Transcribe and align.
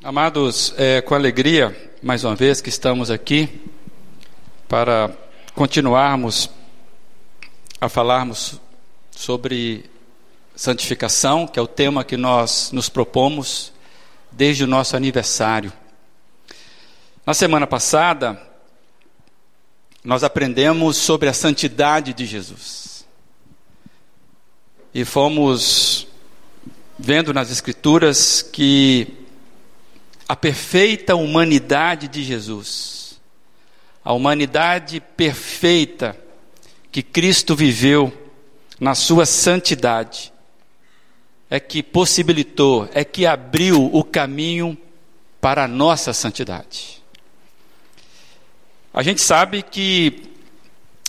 Amados, 0.00 0.72
é 0.76 1.00
com 1.00 1.12
alegria, 1.12 1.76
mais 2.00 2.22
uma 2.22 2.36
vez, 2.36 2.60
que 2.60 2.68
estamos 2.68 3.10
aqui 3.10 3.60
para 4.68 5.10
continuarmos 5.56 6.48
a 7.80 7.88
falarmos 7.88 8.60
sobre 9.10 9.90
santificação, 10.54 11.48
que 11.48 11.58
é 11.58 11.62
o 11.62 11.66
tema 11.66 12.04
que 12.04 12.16
nós 12.16 12.70
nos 12.70 12.88
propomos 12.88 13.72
desde 14.30 14.62
o 14.62 14.68
nosso 14.68 14.96
aniversário. 14.96 15.72
Na 17.26 17.34
semana 17.34 17.66
passada, 17.66 18.40
nós 20.04 20.22
aprendemos 20.22 20.96
sobre 20.96 21.28
a 21.28 21.34
santidade 21.34 22.12
de 22.12 22.24
Jesus. 22.24 23.04
E 24.94 25.04
fomos 25.04 26.06
vendo 26.96 27.34
nas 27.34 27.50
Escrituras 27.50 28.42
que 28.42 29.26
a 30.28 30.36
perfeita 30.36 31.16
humanidade 31.16 32.06
de 32.06 32.22
Jesus, 32.22 33.18
a 34.04 34.12
humanidade 34.12 35.00
perfeita 35.00 36.14
que 36.92 37.02
Cristo 37.02 37.56
viveu 37.56 38.12
na 38.78 38.94
sua 38.94 39.24
santidade, 39.24 40.30
é 41.48 41.58
que 41.58 41.82
possibilitou, 41.82 42.86
é 42.92 43.04
que 43.04 43.24
abriu 43.24 43.86
o 43.86 44.04
caminho 44.04 44.76
para 45.40 45.64
a 45.64 45.68
nossa 45.68 46.12
santidade. 46.12 47.02
A 48.92 49.02
gente 49.02 49.22
sabe 49.22 49.62
que 49.62 50.24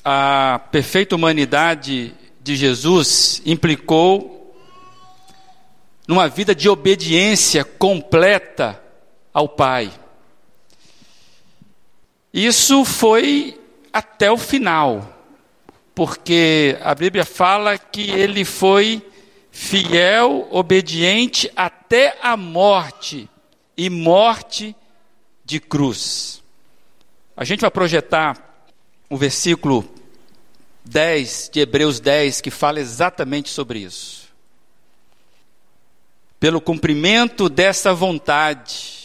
a 0.04 0.62
perfeita 0.72 1.16
humanidade 1.16 2.14
de 2.42 2.56
Jesus 2.56 3.42
implicou 3.46 4.56
numa 6.08 6.30
vida 6.30 6.56
de 6.56 6.70
obediência 6.70 7.66
completa 7.66 8.82
ao 9.34 9.48
Pai. 9.48 9.92
Isso 12.34 12.86
foi 12.86 13.60
até 13.92 14.32
o 14.32 14.38
final, 14.38 15.18
porque 15.96 16.78
a 16.82 16.94
Bíblia 16.94 17.26
fala 17.26 17.78
que 17.78 18.10
ele 18.10 18.46
foi 18.46 19.06
fiel, 19.52 20.48
obediente 20.52 21.52
até 21.56 22.18
a 22.22 22.38
morte 22.38 23.30
e 23.76 23.90
morte 23.90 24.76
de 25.44 25.60
cruz. 25.60 26.44
A 27.36 27.44
gente 27.44 27.62
vai 27.62 27.72
projetar 27.72 28.66
o 29.10 29.18
versículo 29.18 29.90
10 30.86 31.50
de 31.52 31.60
Hebreus 31.62 32.00
10 32.00 32.42
que 32.42 32.52
fala 32.52 32.80
exatamente 32.80 33.50
sobre 33.50 33.80
isso 33.80 34.30
pelo 36.40 36.62
cumprimento 36.62 37.50
dessa 37.50 37.94
vontade, 37.94 38.99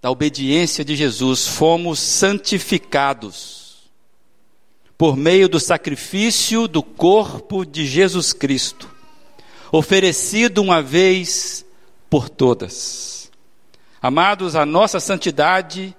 da 0.00 0.10
obediência 0.10 0.84
de 0.84 0.94
Jesus, 0.94 1.46
fomos 1.46 1.98
santificados 1.98 3.58
por 4.96 5.16
meio 5.16 5.48
do 5.48 5.60
sacrifício 5.60 6.66
do 6.66 6.82
corpo 6.82 7.64
de 7.64 7.86
Jesus 7.86 8.32
Cristo, 8.32 8.88
oferecido 9.70 10.60
uma 10.60 10.82
vez 10.82 11.64
por 12.10 12.28
todas. 12.28 13.30
Amados, 14.02 14.56
a 14.56 14.66
nossa 14.66 14.98
santidade 14.98 15.94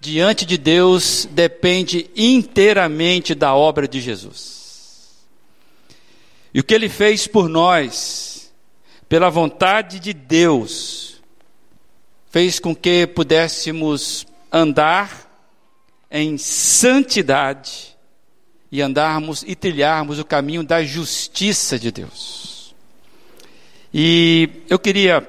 diante 0.00 0.46
de 0.46 0.56
Deus 0.56 1.28
depende 1.30 2.10
inteiramente 2.16 3.34
da 3.34 3.54
obra 3.54 3.86
de 3.86 4.00
Jesus. 4.00 5.26
E 6.52 6.60
o 6.60 6.64
que 6.64 6.74
ele 6.74 6.88
fez 6.88 7.26
por 7.26 7.48
nós, 7.48 8.50
pela 9.08 9.28
vontade 9.28 10.00
de 10.00 10.12
Deus, 10.12 11.09
fez 12.30 12.60
com 12.60 12.74
que 12.74 13.08
pudéssemos 13.08 14.26
andar 14.52 15.28
em 16.10 16.38
santidade 16.38 17.96
e 18.70 18.80
andarmos 18.80 19.44
e 19.46 19.56
trilharmos 19.56 20.20
o 20.20 20.24
caminho 20.24 20.62
da 20.62 20.82
justiça 20.82 21.76
de 21.78 21.90
Deus. 21.90 22.74
E 23.92 24.48
eu 24.68 24.78
queria 24.78 25.28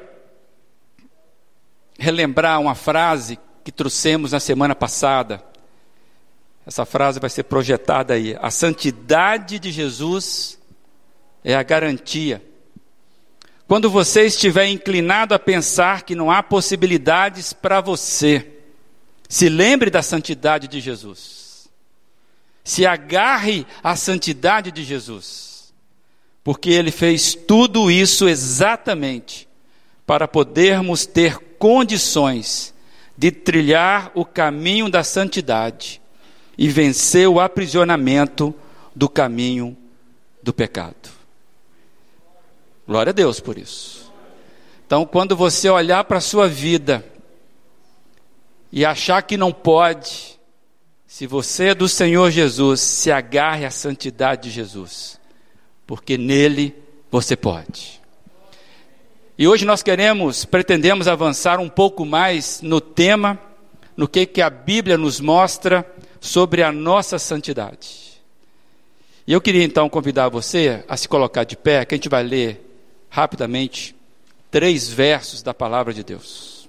relembrar 1.98 2.62
uma 2.62 2.76
frase 2.76 3.40
que 3.64 3.72
trouxemos 3.72 4.32
na 4.32 4.40
semana 4.40 4.76
passada. 4.76 5.44
Essa 6.68 6.86
frase 6.86 7.20
vai 7.20 7.32
ser 7.32 7.44
projetada 7.44 8.14
aí. 8.14 8.38
A 8.40 8.52
santidade 8.52 9.58
de 9.58 9.72
Jesus 9.72 10.60
é 11.44 11.56
a 11.56 11.64
garantia 11.64 12.44
quando 13.72 13.90
você 13.90 14.26
estiver 14.26 14.68
inclinado 14.68 15.34
a 15.34 15.40
pensar 15.40 16.02
que 16.02 16.14
não 16.14 16.30
há 16.30 16.44
possibilidades 16.44 17.54
para 17.54 17.80
você, 17.80 18.46
se 19.30 19.48
lembre 19.48 19.90
da 19.90 20.02
santidade 20.02 20.68
de 20.68 20.82
Jesus. 20.82 21.70
Se 22.66 22.86
agarre 22.86 23.66
à 23.82 23.96
santidade 23.96 24.74
de 24.74 24.84
Jesus, 24.84 25.74
porque 26.44 26.70
ele 26.70 26.92
fez 26.92 27.34
tudo 27.34 27.90
isso 27.90 28.28
exatamente 28.28 29.48
para 30.06 30.28
podermos 30.28 31.06
ter 31.06 31.38
condições 31.58 32.74
de 33.18 33.32
trilhar 33.32 34.12
o 34.14 34.26
caminho 34.26 34.90
da 34.90 35.02
santidade 35.02 36.02
e 36.58 36.68
vencer 36.68 37.26
o 37.26 37.40
aprisionamento 37.40 38.54
do 38.94 39.08
caminho 39.08 39.78
do 40.44 40.52
pecado. 40.52 41.21
Glória 42.88 43.12
a 43.12 43.14
Deus 43.14 43.40
por 43.40 43.58
isso. 43.58 44.12
Então, 44.86 45.06
quando 45.06 45.36
você 45.36 45.70
olhar 45.70 46.04
para 46.04 46.18
a 46.18 46.22
sua 46.22 46.48
vida 46.48 47.06
e 48.72 48.84
achar 48.86 49.22
que 49.22 49.38
não 49.38 49.52
pode, 49.52 50.38
se 51.08 51.26
você 51.26 51.70
é 51.70 51.76
do 51.76 51.88
Senhor 51.88 52.30
Jesus, 52.32 52.82
se 52.82 53.12
agarre 53.12 53.66
à 53.66 53.72
santidade 53.72 54.44
de 54.44 54.50
Jesus, 54.50 55.20
porque 55.86 56.18
nele 56.18 56.76
você 57.10 57.36
pode. 57.36 58.02
E 59.38 59.48
hoje 59.48 59.66
nós 59.66 59.82
queremos, 59.82 60.46
pretendemos 60.46 61.08
avançar 61.08 61.60
um 61.60 61.70
pouco 61.70 62.06
mais 62.06 62.62
no 62.62 62.80
tema, 62.80 63.40
no 63.96 64.08
que, 64.08 64.26
que 64.26 64.42
a 64.42 64.50
Bíblia 64.50 64.98
nos 64.98 65.20
mostra 65.20 65.86
sobre 66.20 66.64
a 66.64 66.72
nossa 66.72 67.18
santidade. 67.18 68.22
E 69.26 69.34
eu 69.34 69.42
queria 69.42 69.64
então 69.64 69.90
convidar 69.90 70.30
você 70.30 70.84
a 70.88 70.96
se 70.98 71.08
colocar 71.08 71.44
de 71.44 71.56
pé, 71.56 71.86
que 71.86 71.96
a 71.96 71.98
gente 71.98 72.10
vai 72.10 72.24
ler 72.24 72.71
rapidamente 73.12 73.94
três 74.50 74.88
versos 74.88 75.44
da 75.44 75.54
palavra 75.54 75.94
de 75.94 76.02
Deus. 76.02 76.68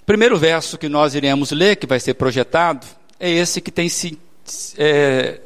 O 0.00 0.04
primeiro 0.06 0.38
verso 0.38 0.78
que 0.78 0.88
nós 0.88 1.14
iremos 1.14 1.50
ler, 1.50 1.76
que 1.76 1.86
vai 1.86 1.98
ser 1.98 2.14
projetado, 2.14 2.86
é 3.18 3.28
esse 3.28 3.60
que 3.60 3.72
tem 3.72 3.88
se, 3.88 4.18
é, 4.78 5.40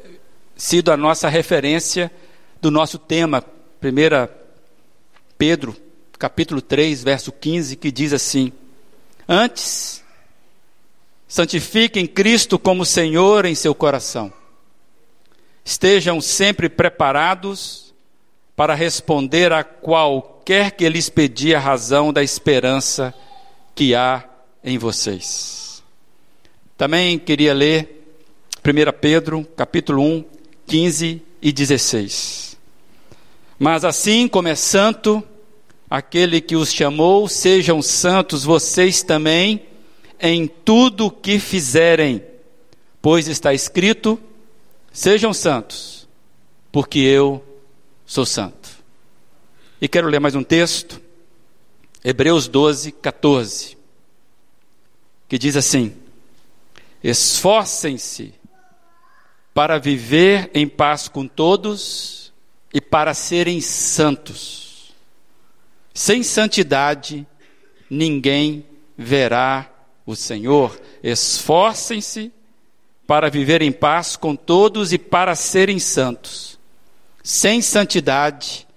sido 0.55 0.91
a 0.91 0.97
nossa 0.97 1.27
referência 1.27 2.11
do 2.61 2.69
nosso 2.69 2.99
tema, 2.99 3.43
1 3.81 4.29
Pedro, 5.37 5.75
capítulo 6.19 6.61
3, 6.61 7.03
verso 7.03 7.31
15, 7.31 7.75
que 7.75 7.91
diz 7.91 8.13
assim: 8.13 8.51
Antes, 9.27 10.03
santifiquem 11.27 12.05
Cristo 12.05 12.59
como 12.59 12.85
Senhor 12.85 13.45
em 13.45 13.55
seu 13.55 13.73
coração. 13.73 14.31
Estejam 15.65 16.21
sempre 16.21 16.69
preparados 16.69 17.88
para 18.59 18.75
responder 18.75 19.53
a 19.53 19.63
qualquer 19.63 20.71
que 20.71 20.89
lhes 20.89 21.07
pedir 21.07 21.55
a 21.55 21.59
razão 21.61 22.11
da 22.11 22.21
esperança 22.21 23.13
que 23.73 23.95
há 23.95 24.25
em 24.61 24.77
vocês. 24.77 25.81
Também 26.77 27.17
queria 27.17 27.53
ler 27.53 28.05
1 28.57 28.99
Pedro, 28.99 29.47
capítulo 29.55 30.03
1, 30.03 30.25
15 30.67 31.21
e 31.41 31.51
16. 31.53 32.57
Mas 33.57 33.85
assim 33.85 34.27
como 34.27 34.49
é 34.49 34.55
santo 34.55 35.23
aquele 35.89 36.41
que 36.41 36.57
os 36.57 36.73
chamou, 36.73 37.29
sejam 37.29 37.81
santos 37.81 38.43
vocês 38.43 39.01
também 39.01 39.67
em 40.19 40.47
tudo 40.47 41.05
o 41.05 41.11
que 41.11 41.39
fizerem, 41.39 42.21
pois 43.01 43.29
está 43.29 43.53
escrito: 43.53 44.19
sejam 44.91 45.33
santos, 45.33 46.09
porque 46.73 46.99
eu 46.99 47.41
sou 48.09 48.25
santo. 48.25 48.58
E 49.81 49.87
quero 49.87 50.09
ler 50.09 50.19
mais 50.19 50.35
um 50.35 50.43
texto, 50.43 51.01
Hebreus 52.03 52.49
12, 52.49 52.91
14, 52.91 53.77
que 55.27 55.37
diz 55.37 55.55
assim: 55.55 55.95
Esforcem-se 57.01 58.33
para 59.53 59.77
viver 59.77 60.51
em 60.53 60.67
paz 60.67 61.07
com 61.07 61.25
todos 61.25 62.33
e 62.73 62.81
para 62.81 63.13
serem 63.13 63.61
santos. 63.61 64.93
Sem 65.93 66.23
santidade, 66.23 67.25
ninguém 67.89 68.65
verá 68.97 69.71
o 70.05 70.13
Senhor. 70.13 70.77
Esforcem-se 71.01 72.33
para 73.07 73.29
viver 73.29 73.61
em 73.61 73.71
paz 73.71 74.17
com 74.17 74.35
todos 74.35 74.91
e 74.91 74.97
para 74.97 75.35
serem 75.35 75.79
santos. 75.79 76.59
Sem 77.23 77.61
santidade, 77.61 78.67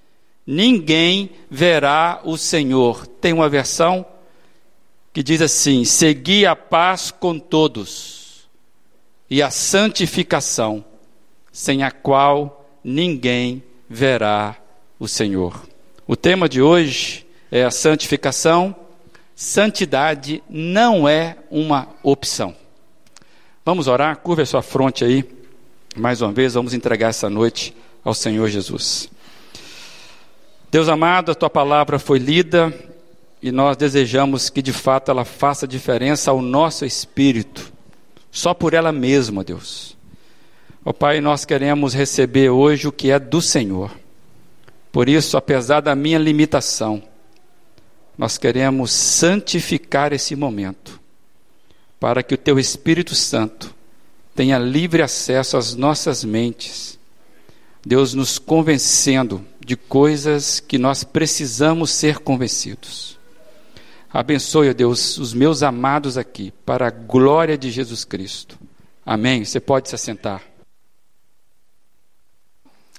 ninguém 0.46 1.30
verá 1.50 2.20
o 2.24 2.36
Senhor. 2.36 3.06
Tem 3.06 3.32
uma 3.32 3.48
versão 3.48 4.04
que 5.12 5.22
diz 5.22 5.40
assim: 5.40 5.84
Segui 5.84 6.46
a 6.46 6.56
paz 6.56 7.10
com 7.10 7.38
todos 7.38 8.48
e 9.28 9.42
a 9.42 9.50
santificação, 9.50 10.84
sem 11.52 11.82
a 11.82 11.90
qual 11.90 12.66
ninguém 12.82 13.62
verá 13.88 14.56
o 14.98 15.06
Senhor. 15.08 15.62
O 16.06 16.16
tema 16.16 16.48
de 16.48 16.60
hoje 16.60 17.26
é 17.50 17.64
a 17.64 17.70
santificação. 17.70 18.74
Santidade 19.34 20.42
não 20.48 21.08
é 21.08 21.36
uma 21.50 21.88
opção. 22.02 22.54
Vamos 23.64 23.88
orar? 23.88 24.16
Curva 24.18 24.42
a 24.42 24.46
sua 24.46 24.62
fronte 24.62 25.04
aí. 25.04 25.24
Mais 25.96 26.20
uma 26.20 26.32
vez, 26.32 26.54
vamos 26.54 26.74
entregar 26.74 27.08
essa 27.08 27.28
noite 27.28 27.74
ao 28.04 28.14
Senhor 28.14 28.48
Jesus. 28.48 29.11
Deus 30.72 30.88
amado, 30.88 31.30
a 31.30 31.34
tua 31.34 31.50
palavra 31.50 31.98
foi 31.98 32.18
lida 32.18 32.72
e 33.42 33.52
nós 33.52 33.76
desejamos 33.76 34.48
que 34.48 34.62
de 34.62 34.72
fato 34.72 35.10
ela 35.10 35.22
faça 35.22 35.68
diferença 35.68 36.30
ao 36.30 36.40
nosso 36.40 36.86
espírito, 36.86 37.70
só 38.30 38.54
por 38.54 38.72
ela 38.72 38.90
mesma, 38.90 39.44
Deus. 39.44 39.98
Ó 40.82 40.88
oh, 40.88 40.94
Pai, 40.94 41.20
nós 41.20 41.44
queremos 41.44 41.92
receber 41.92 42.48
hoje 42.48 42.88
o 42.88 42.92
que 42.92 43.10
é 43.10 43.18
do 43.18 43.42
Senhor. 43.42 43.94
Por 44.90 45.10
isso, 45.10 45.36
apesar 45.36 45.80
da 45.80 45.94
minha 45.94 46.18
limitação, 46.18 47.02
nós 48.16 48.38
queremos 48.38 48.92
santificar 48.92 50.10
esse 50.14 50.34
momento, 50.34 50.98
para 52.00 52.22
que 52.22 52.32
o 52.32 52.38
Teu 52.38 52.58
Espírito 52.58 53.14
Santo 53.14 53.74
tenha 54.34 54.58
livre 54.58 55.02
acesso 55.02 55.58
às 55.58 55.74
nossas 55.74 56.24
mentes 56.24 56.98
Deus 57.84 58.14
nos 58.14 58.38
convencendo 58.38 59.44
de 59.58 59.76
coisas 59.76 60.60
que 60.60 60.78
nós 60.78 61.02
precisamos 61.02 61.90
ser 61.90 62.18
convencidos. 62.18 63.18
Abençoe, 64.12 64.72
Deus, 64.72 65.18
os 65.18 65.32
meus 65.32 65.62
amados 65.62 66.16
aqui, 66.18 66.52
para 66.64 66.88
a 66.88 66.90
glória 66.90 67.58
de 67.58 67.70
Jesus 67.70 68.04
Cristo. 68.04 68.58
Amém. 69.04 69.44
Você 69.44 69.58
pode 69.58 69.88
se 69.88 69.94
assentar. 69.94 70.42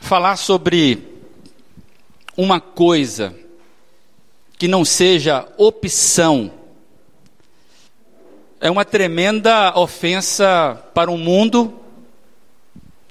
Falar 0.02 0.36
sobre 0.36 1.08
uma 2.36 2.60
coisa 2.60 3.34
que 4.58 4.68
não 4.68 4.84
seja 4.84 5.48
opção 5.58 6.52
é 8.60 8.72
uma 8.72 8.84
tremenda 8.84 9.78
ofensa 9.78 10.82
para 10.94 11.12
um 11.12 11.18
mundo 11.18 11.80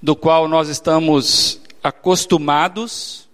do 0.03 0.17
qual 0.17 0.49
nós 0.49 0.69
estamos 0.69 1.62
acostumados 1.83 3.29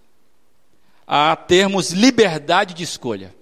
a 1.07 1.35
termos 1.35 1.91
liberdade 1.91 2.73
de 2.73 2.83
escolha. 2.83 3.33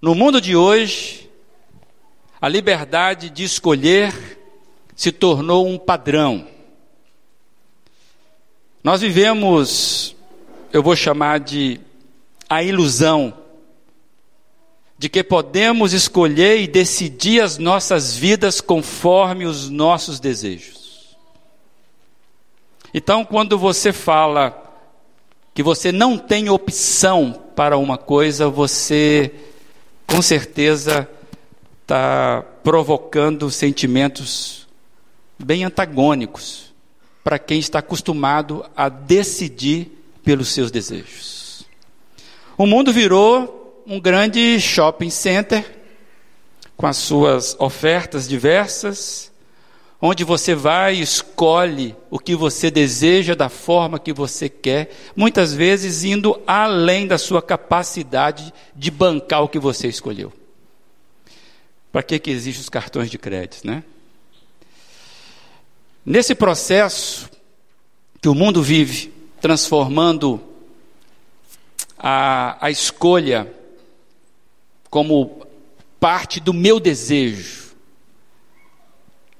No 0.00 0.14
mundo 0.14 0.40
de 0.40 0.54
hoje, 0.54 1.30
a 2.40 2.48
liberdade 2.48 3.30
de 3.30 3.44
escolher 3.44 4.38
se 4.94 5.10
tornou 5.10 5.66
um 5.66 5.78
padrão. 5.78 6.46
Nós 8.82 9.00
vivemos, 9.00 10.14
eu 10.72 10.82
vou 10.82 10.94
chamar 10.94 11.40
de 11.40 11.80
a 12.48 12.62
ilusão 12.62 13.32
de 14.98 15.08
que 15.08 15.24
podemos 15.24 15.92
escolher 15.92 16.60
e 16.60 16.66
decidir 16.66 17.40
as 17.40 17.58
nossas 17.58 18.14
vidas 18.14 18.60
conforme 18.60 19.46
os 19.46 19.68
nossos 19.68 20.20
desejos. 20.20 20.83
Então, 22.96 23.24
quando 23.24 23.58
você 23.58 23.92
fala 23.92 24.56
que 25.52 25.64
você 25.64 25.90
não 25.90 26.16
tem 26.16 26.48
opção 26.48 27.32
para 27.56 27.76
uma 27.76 27.98
coisa, 27.98 28.48
você 28.48 29.34
com 30.06 30.22
certeza 30.22 31.08
está 31.82 32.44
provocando 32.62 33.50
sentimentos 33.50 34.68
bem 35.36 35.64
antagônicos 35.64 36.72
para 37.24 37.36
quem 37.36 37.58
está 37.58 37.80
acostumado 37.80 38.64
a 38.76 38.88
decidir 38.88 39.90
pelos 40.22 40.50
seus 40.50 40.70
desejos. 40.70 41.66
O 42.56 42.64
mundo 42.64 42.92
virou 42.92 43.82
um 43.86 43.98
grande 43.98 44.60
shopping 44.60 45.10
center 45.10 45.80
com 46.76 46.86
as 46.86 46.96
suas 46.96 47.56
ofertas 47.58 48.28
diversas, 48.28 49.32
onde 50.06 50.22
você 50.22 50.54
vai 50.54 50.96
e 50.96 51.00
escolhe 51.00 51.96
o 52.10 52.18
que 52.18 52.36
você 52.36 52.70
deseja 52.70 53.34
da 53.34 53.48
forma 53.48 53.98
que 53.98 54.12
você 54.12 54.50
quer, 54.50 54.94
muitas 55.16 55.54
vezes 55.54 56.04
indo 56.04 56.38
além 56.46 57.06
da 57.06 57.16
sua 57.16 57.40
capacidade 57.40 58.52
de 58.76 58.90
bancar 58.90 59.42
o 59.42 59.48
que 59.48 59.58
você 59.58 59.88
escolheu. 59.88 60.30
Para 61.90 62.02
que, 62.02 62.18
que 62.18 62.30
existem 62.30 62.60
os 62.60 62.68
cartões 62.68 63.10
de 63.10 63.16
crédito, 63.16 63.66
né? 63.66 63.82
Nesse 66.04 66.34
processo 66.34 67.30
que 68.20 68.28
o 68.28 68.34
mundo 68.34 68.62
vive, 68.62 69.10
transformando 69.40 70.38
a, 71.98 72.58
a 72.60 72.70
escolha 72.70 73.50
como 74.90 75.46
parte 75.98 76.40
do 76.40 76.52
meu 76.52 76.78
desejo, 76.78 77.63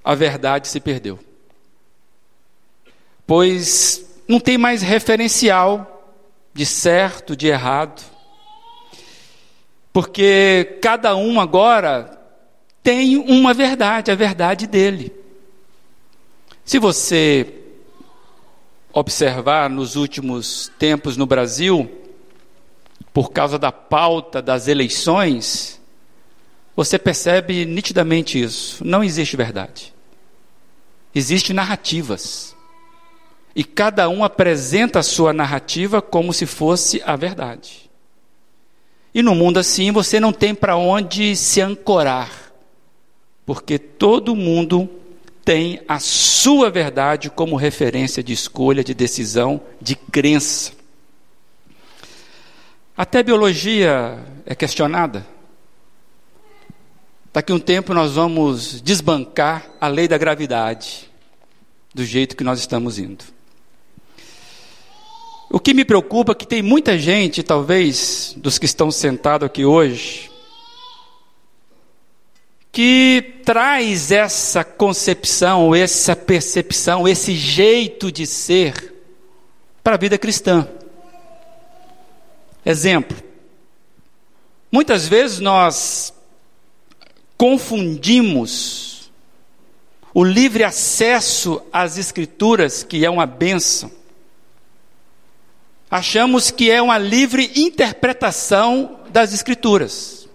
a 0.04 0.14
verdade 0.14 0.68
se 0.68 0.78
perdeu. 0.78 1.18
Pois 3.26 4.04
não 4.28 4.38
tem 4.38 4.58
mais 4.58 4.82
referencial 4.82 5.90
de 6.52 6.66
certo, 6.66 7.34
de 7.34 7.48
errado. 7.48 8.02
Porque 9.92 10.78
cada 10.82 11.16
um 11.16 11.40
agora 11.40 12.18
tem 12.82 13.16
uma 13.16 13.54
verdade, 13.54 14.10
a 14.10 14.14
verdade 14.14 14.66
dele. 14.66 15.12
Se 16.64 16.78
você 16.78 17.54
observar 18.92 19.70
nos 19.70 19.96
últimos 19.96 20.70
tempos 20.78 21.16
no 21.16 21.26
Brasil, 21.26 21.90
por 23.12 23.32
causa 23.32 23.58
da 23.58 23.72
pauta 23.72 24.42
das 24.42 24.68
eleições, 24.68 25.80
você 26.76 26.98
percebe 26.98 27.64
nitidamente 27.64 28.40
isso. 28.40 28.84
Não 28.84 29.02
existe 29.02 29.36
verdade. 29.36 29.93
Existem 31.14 31.54
narrativas. 31.54 32.56
E 33.54 33.62
cada 33.62 34.08
um 34.08 34.24
apresenta 34.24 34.98
a 34.98 35.02
sua 35.02 35.32
narrativa 35.32 36.02
como 36.02 36.32
se 36.32 36.44
fosse 36.44 37.00
a 37.06 37.14
verdade. 37.14 37.88
E 39.14 39.22
no 39.22 39.34
mundo 39.34 39.58
assim 39.58 39.92
você 39.92 40.18
não 40.18 40.32
tem 40.32 40.54
para 40.54 40.76
onde 40.76 41.36
se 41.36 41.60
ancorar, 41.60 42.52
porque 43.46 43.78
todo 43.78 44.34
mundo 44.34 44.90
tem 45.44 45.80
a 45.86 46.00
sua 46.00 46.68
verdade 46.68 47.30
como 47.30 47.54
referência 47.54 48.22
de 48.24 48.32
escolha, 48.32 48.82
de 48.82 48.92
decisão, 48.92 49.60
de 49.80 49.94
crença. 49.94 50.72
Até 52.96 53.22
biologia 53.22 54.18
é 54.46 54.54
questionada. 54.54 55.33
Daqui 57.34 57.50
a 57.50 57.56
um 57.56 57.58
tempo 57.58 57.92
nós 57.92 58.12
vamos 58.12 58.80
desbancar 58.80 59.68
a 59.80 59.88
lei 59.88 60.06
da 60.06 60.16
gravidade, 60.16 61.10
do 61.92 62.04
jeito 62.04 62.36
que 62.36 62.44
nós 62.44 62.60
estamos 62.60 62.96
indo. 62.96 63.24
O 65.50 65.58
que 65.58 65.74
me 65.74 65.84
preocupa 65.84 66.30
é 66.30 66.34
que 66.36 66.46
tem 66.46 66.62
muita 66.62 66.96
gente, 66.96 67.42
talvez, 67.42 68.34
dos 68.36 68.56
que 68.56 68.66
estão 68.66 68.88
sentados 68.88 69.46
aqui 69.46 69.64
hoje, 69.64 70.30
que 72.70 73.40
traz 73.44 74.12
essa 74.12 74.62
concepção, 74.62 75.74
essa 75.74 76.14
percepção, 76.14 77.08
esse 77.08 77.34
jeito 77.34 78.12
de 78.12 78.28
ser 78.28 78.94
para 79.82 79.96
a 79.96 79.98
vida 79.98 80.16
cristã. 80.16 80.68
Exemplo. 82.64 83.16
Muitas 84.70 85.08
vezes 85.08 85.40
nós 85.40 86.14
confundimos 87.44 89.12
o 90.14 90.24
livre 90.24 90.64
acesso 90.64 91.60
às 91.70 91.98
Escrituras, 91.98 92.82
que 92.82 93.04
é 93.04 93.10
uma 93.10 93.26
benção, 93.26 93.90
achamos 95.90 96.50
que 96.50 96.70
é 96.70 96.80
uma 96.80 96.96
livre 96.96 97.52
interpretação 97.54 98.98
das 99.10 99.34
Escrituras. 99.34 100.26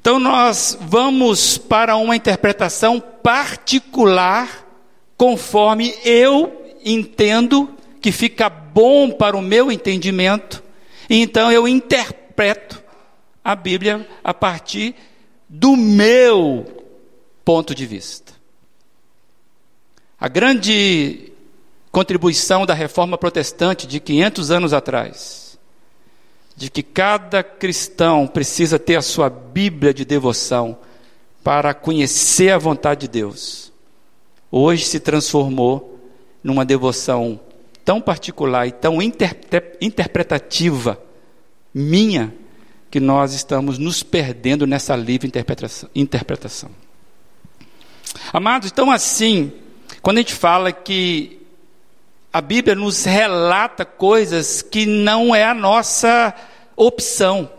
Então 0.00 0.18
nós 0.18 0.76
vamos 0.80 1.56
para 1.56 1.96
uma 1.98 2.16
interpretação 2.16 2.98
particular, 2.98 4.66
conforme 5.16 5.94
eu 6.04 6.64
entendo 6.84 7.72
que 8.00 8.10
fica 8.10 8.48
bom 8.48 9.08
para 9.08 9.36
o 9.36 9.40
meu 9.40 9.70
entendimento, 9.70 10.60
e 11.08 11.22
então 11.22 11.52
eu 11.52 11.68
interpreto 11.68 12.82
a 13.44 13.54
Bíblia 13.54 14.04
a 14.24 14.34
partir 14.34 14.96
do 15.56 15.76
meu 15.76 16.66
ponto 17.44 17.76
de 17.76 17.86
vista. 17.86 18.32
A 20.18 20.26
grande 20.26 21.32
contribuição 21.92 22.66
da 22.66 22.74
reforma 22.74 23.16
protestante 23.16 23.86
de 23.86 24.00
500 24.00 24.50
anos 24.50 24.72
atrás 24.72 25.56
de 26.56 26.68
que 26.68 26.82
cada 26.82 27.44
cristão 27.44 28.26
precisa 28.26 28.80
ter 28.80 28.96
a 28.96 29.02
sua 29.02 29.30
Bíblia 29.30 29.94
de 29.94 30.04
devoção 30.04 30.76
para 31.44 31.72
conhecer 31.72 32.50
a 32.50 32.58
vontade 32.58 33.02
de 33.02 33.08
Deus, 33.08 33.72
hoje 34.50 34.84
se 34.84 34.98
transformou 34.98 36.00
numa 36.42 36.64
devoção 36.64 37.38
tão 37.84 38.00
particular 38.00 38.66
e 38.66 38.72
tão 38.72 38.98
interpretativa 39.80 40.98
minha 41.72 42.34
que 42.94 43.00
nós 43.00 43.34
estamos 43.34 43.76
nos 43.76 44.04
perdendo 44.04 44.68
nessa 44.68 44.94
livre 44.94 45.28
interpretação. 45.96 46.70
Amados, 48.32 48.70
então 48.70 48.88
assim, 48.88 49.52
quando 50.00 50.18
a 50.18 50.20
gente 50.20 50.32
fala 50.32 50.70
que 50.70 51.44
a 52.32 52.40
Bíblia 52.40 52.76
nos 52.76 53.02
relata 53.02 53.84
coisas 53.84 54.62
que 54.62 54.86
não 54.86 55.34
é 55.34 55.42
a 55.42 55.52
nossa 55.52 56.32
opção. 56.76 57.50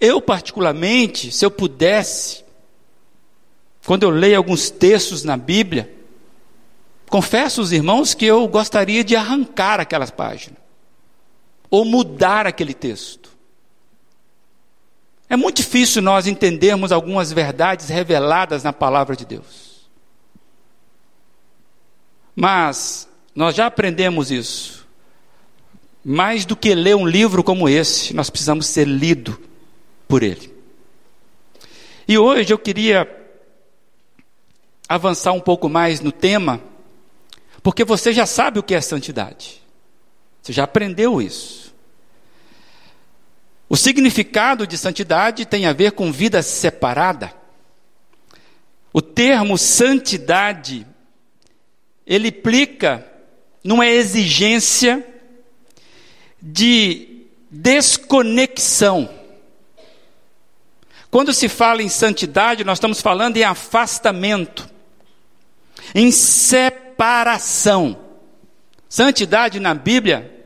Eu, 0.00 0.22
particularmente, 0.22 1.30
se 1.30 1.44
eu 1.44 1.50
pudesse, 1.50 2.42
quando 3.84 4.04
eu 4.04 4.10
leio 4.10 4.38
alguns 4.38 4.70
textos 4.70 5.22
na 5.22 5.36
Bíblia, 5.36 5.92
confesso 7.10 7.60
aos 7.60 7.72
irmãos 7.72 8.14
que 8.14 8.24
eu 8.24 8.48
gostaria 8.48 9.04
de 9.04 9.14
arrancar 9.14 9.80
aquelas 9.80 10.10
páginas, 10.10 10.58
ou 11.70 11.84
mudar 11.84 12.46
aquele 12.46 12.72
texto. 12.72 13.38
É 15.30 15.36
muito 15.36 15.58
difícil 15.58 16.02
nós 16.02 16.26
entendermos 16.26 16.90
algumas 16.90 17.32
verdades 17.32 17.88
reveladas 17.88 18.64
na 18.64 18.72
palavra 18.72 19.14
de 19.14 19.24
Deus. 19.24 19.88
Mas 22.34 23.08
nós 23.32 23.54
já 23.54 23.66
aprendemos 23.66 24.32
isso. 24.32 24.84
Mais 26.04 26.44
do 26.44 26.56
que 26.56 26.74
ler 26.74 26.96
um 26.96 27.06
livro 27.06 27.44
como 27.44 27.68
esse, 27.68 28.12
nós 28.12 28.28
precisamos 28.28 28.66
ser 28.66 28.88
lido 28.88 29.40
por 30.08 30.24
ele. 30.24 30.52
E 32.08 32.18
hoje 32.18 32.52
eu 32.52 32.58
queria 32.58 33.08
avançar 34.88 35.30
um 35.30 35.40
pouco 35.40 35.68
mais 35.68 36.00
no 36.00 36.10
tema, 36.10 36.60
porque 37.62 37.84
você 37.84 38.12
já 38.12 38.26
sabe 38.26 38.58
o 38.58 38.64
que 38.64 38.74
é 38.74 38.80
santidade. 38.80 39.62
Você 40.42 40.52
já 40.52 40.64
aprendeu 40.64 41.22
isso. 41.22 41.69
O 43.72 43.76
significado 43.76 44.66
de 44.66 44.76
santidade 44.76 45.46
tem 45.46 45.64
a 45.64 45.72
ver 45.72 45.92
com 45.92 46.10
vida 46.10 46.42
separada. 46.42 47.32
O 48.92 49.00
termo 49.00 49.56
santidade, 49.56 50.84
ele 52.04 52.30
implica 52.30 53.06
numa 53.62 53.86
exigência 53.86 55.06
de 56.42 57.26
desconexão. 57.48 59.08
Quando 61.08 61.32
se 61.32 61.48
fala 61.48 61.80
em 61.80 61.88
santidade, 61.88 62.64
nós 62.64 62.78
estamos 62.78 63.00
falando 63.00 63.36
em 63.36 63.44
afastamento, 63.44 64.68
em 65.94 66.10
separação. 66.10 67.96
Santidade 68.88 69.60
na 69.60 69.74
Bíblia 69.74 70.44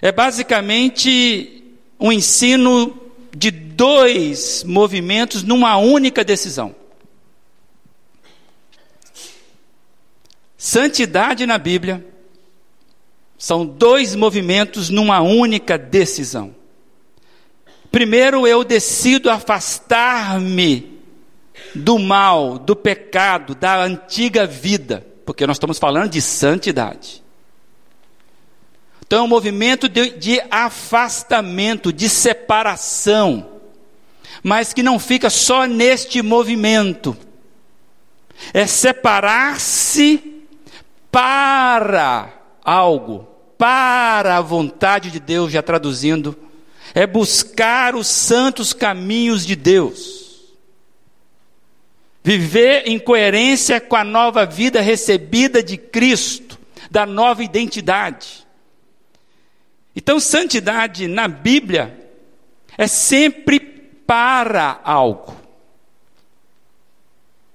é 0.00 0.10
basicamente 0.10 1.59
um 2.00 2.10
ensino 2.10 2.98
de 3.36 3.50
dois 3.50 4.64
movimentos 4.64 5.42
numa 5.42 5.76
única 5.76 6.24
decisão. 6.24 6.74
Santidade 10.56 11.46
na 11.46 11.58
Bíblia 11.58 12.04
são 13.38 13.64
dois 13.64 14.14
movimentos 14.14 14.90
numa 14.90 15.20
única 15.20 15.78
decisão. 15.78 16.54
Primeiro, 17.90 18.46
eu 18.46 18.62
decido 18.62 19.30
afastar-me 19.30 21.00
do 21.74 21.98
mal, 21.98 22.58
do 22.58 22.76
pecado, 22.76 23.54
da 23.54 23.82
antiga 23.82 24.46
vida, 24.46 25.06
porque 25.24 25.46
nós 25.46 25.56
estamos 25.56 25.78
falando 25.78 26.10
de 26.10 26.20
santidade. 26.20 27.22
Então, 29.10 29.24
um 29.24 29.28
movimento 29.28 29.88
de, 29.88 30.10
de 30.10 30.40
afastamento, 30.52 31.92
de 31.92 32.08
separação, 32.08 33.44
mas 34.40 34.72
que 34.72 34.84
não 34.84 35.00
fica 35.00 35.28
só 35.28 35.64
neste 35.64 36.22
movimento. 36.22 37.16
É 38.54 38.68
separar-se 38.68 40.44
para 41.10 42.32
algo, 42.64 43.26
para 43.58 44.36
a 44.36 44.40
vontade 44.40 45.10
de 45.10 45.18
Deus, 45.18 45.50
já 45.50 45.60
traduzindo, 45.60 46.36
é 46.94 47.04
buscar 47.04 47.96
os 47.96 48.06
santos 48.06 48.72
caminhos 48.72 49.44
de 49.44 49.56
Deus. 49.56 50.54
Viver 52.22 52.84
em 52.86 52.96
coerência 52.96 53.80
com 53.80 53.96
a 53.96 54.04
nova 54.04 54.46
vida 54.46 54.80
recebida 54.80 55.60
de 55.60 55.76
Cristo, 55.76 56.56
da 56.88 57.04
nova 57.04 57.42
identidade. 57.42 58.39
Então, 60.00 60.18
santidade 60.18 61.06
na 61.06 61.28
Bíblia 61.28 62.10
é 62.78 62.86
sempre 62.86 63.60
para 63.60 64.80
algo. 64.82 65.36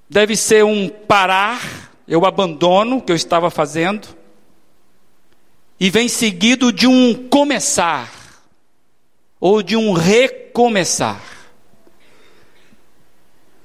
Deve 0.07 0.35
ser 0.35 0.63
um 0.63 0.87
parar 0.87 1.59
eu 2.07 2.23
abandono 2.23 2.97
o 2.97 3.01
que 3.01 3.11
eu 3.11 3.15
estava 3.15 3.49
fazendo, 3.49 4.07
e 5.79 5.89
vem 5.89 6.07
seguido 6.07 6.71
de 6.71 6.85
um 6.85 7.27
começar, 7.29 8.13
ou 9.39 9.63
de 9.63 9.75
um 9.75 9.91
recomeçar. 9.91 11.19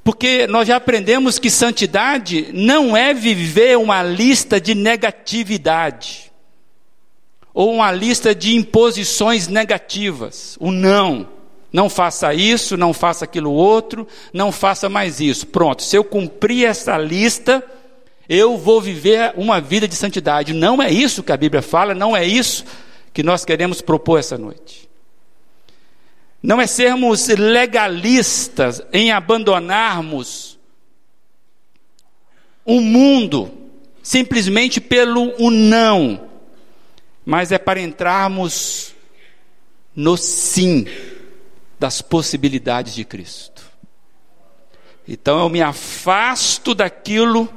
Porque 0.03 0.47
nós 0.47 0.67
já 0.67 0.77
aprendemos 0.77 1.39
que 1.39 1.51
santidade 1.51 2.51
não 2.55 2.97
é 2.97 3.13
viver 3.13 3.77
uma 3.77 4.03
lista 4.03 4.59
de 4.59 4.75
negatividade, 4.75 6.30
ou 7.53 7.73
uma 7.73 7.91
lista 7.93 8.35
de 8.35 8.55
imposições 8.55 9.49
negativas, 9.49 10.57
o 10.61 10.71
não. 10.71 11.29
Não 11.73 11.89
faça 11.89 12.35
isso, 12.35 12.77
não 12.77 12.93
faça 12.93 13.25
aquilo 13.25 13.53
outro, 13.53 14.07
não 14.33 14.51
faça 14.51 14.89
mais 14.89 15.21
isso. 15.21 15.47
Pronto, 15.47 15.83
se 15.83 15.97
eu 15.97 16.03
cumprir 16.03 16.67
essa 16.67 16.99
lista, 16.99 17.65
eu 18.29 18.59
vou 18.59 18.81
viver 18.81 19.33
uma 19.37 19.61
vida 19.61 19.87
de 19.87 19.95
santidade. 19.95 20.53
Não 20.53 20.83
é 20.83 20.91
isso 20.91 21.23
que 21.23 21.33
a 21.33 21.37
Bíblia 21.37 21.63
fala, 21.63 21.95
não 21.95 22.17
é 22.17 22.25
isso 22.25 22.65
que 23.13 23.23
nós 23.23 23.45
queremos 23.45 23.81
propor 23.81 24.19
essa 24.19 24.37
noite. 24.37 24.89
Não 26.43 26.61
é 26.61 26.67
sermos 26.67 27.29
legalistas 27.29 28.83
em 28.93 29.13
abandonarmos 29.13 30.59
o 32.65 32.81
mundo 32.81 33.51
simplesmente 34.03 34.81
pelo 34.81 35.35
o 35.39 35.51
não, 35.51 36.30
mas 37.31 37.53
é 37.53 37.59
para 37.59 37.81
entrarmos 37.81 38.93
no 39.95 40.17
sim 40.17 40.85
das 41.79 42.03
possibilidades 42.03 42.93
de 42.93 43.05
Cristo. 43.05 43.63
Então 45.07 45.39
eu 45.39 45.49
me 45.49 45.63
afasto 45.63 46.75
daquilo 46.75 47.49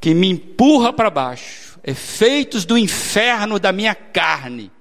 que 0.00 0.12
me 0.12 0.28
empurra 0.28 0.92
para 0.92 1.08
baixo, 1.08 1.78
efeitos 1.84 2.64
do 2.64 2.76
inferno 2.76 3.60
da 3.60 3.70
minha 3.70 3.94
carne, 3.94 4.72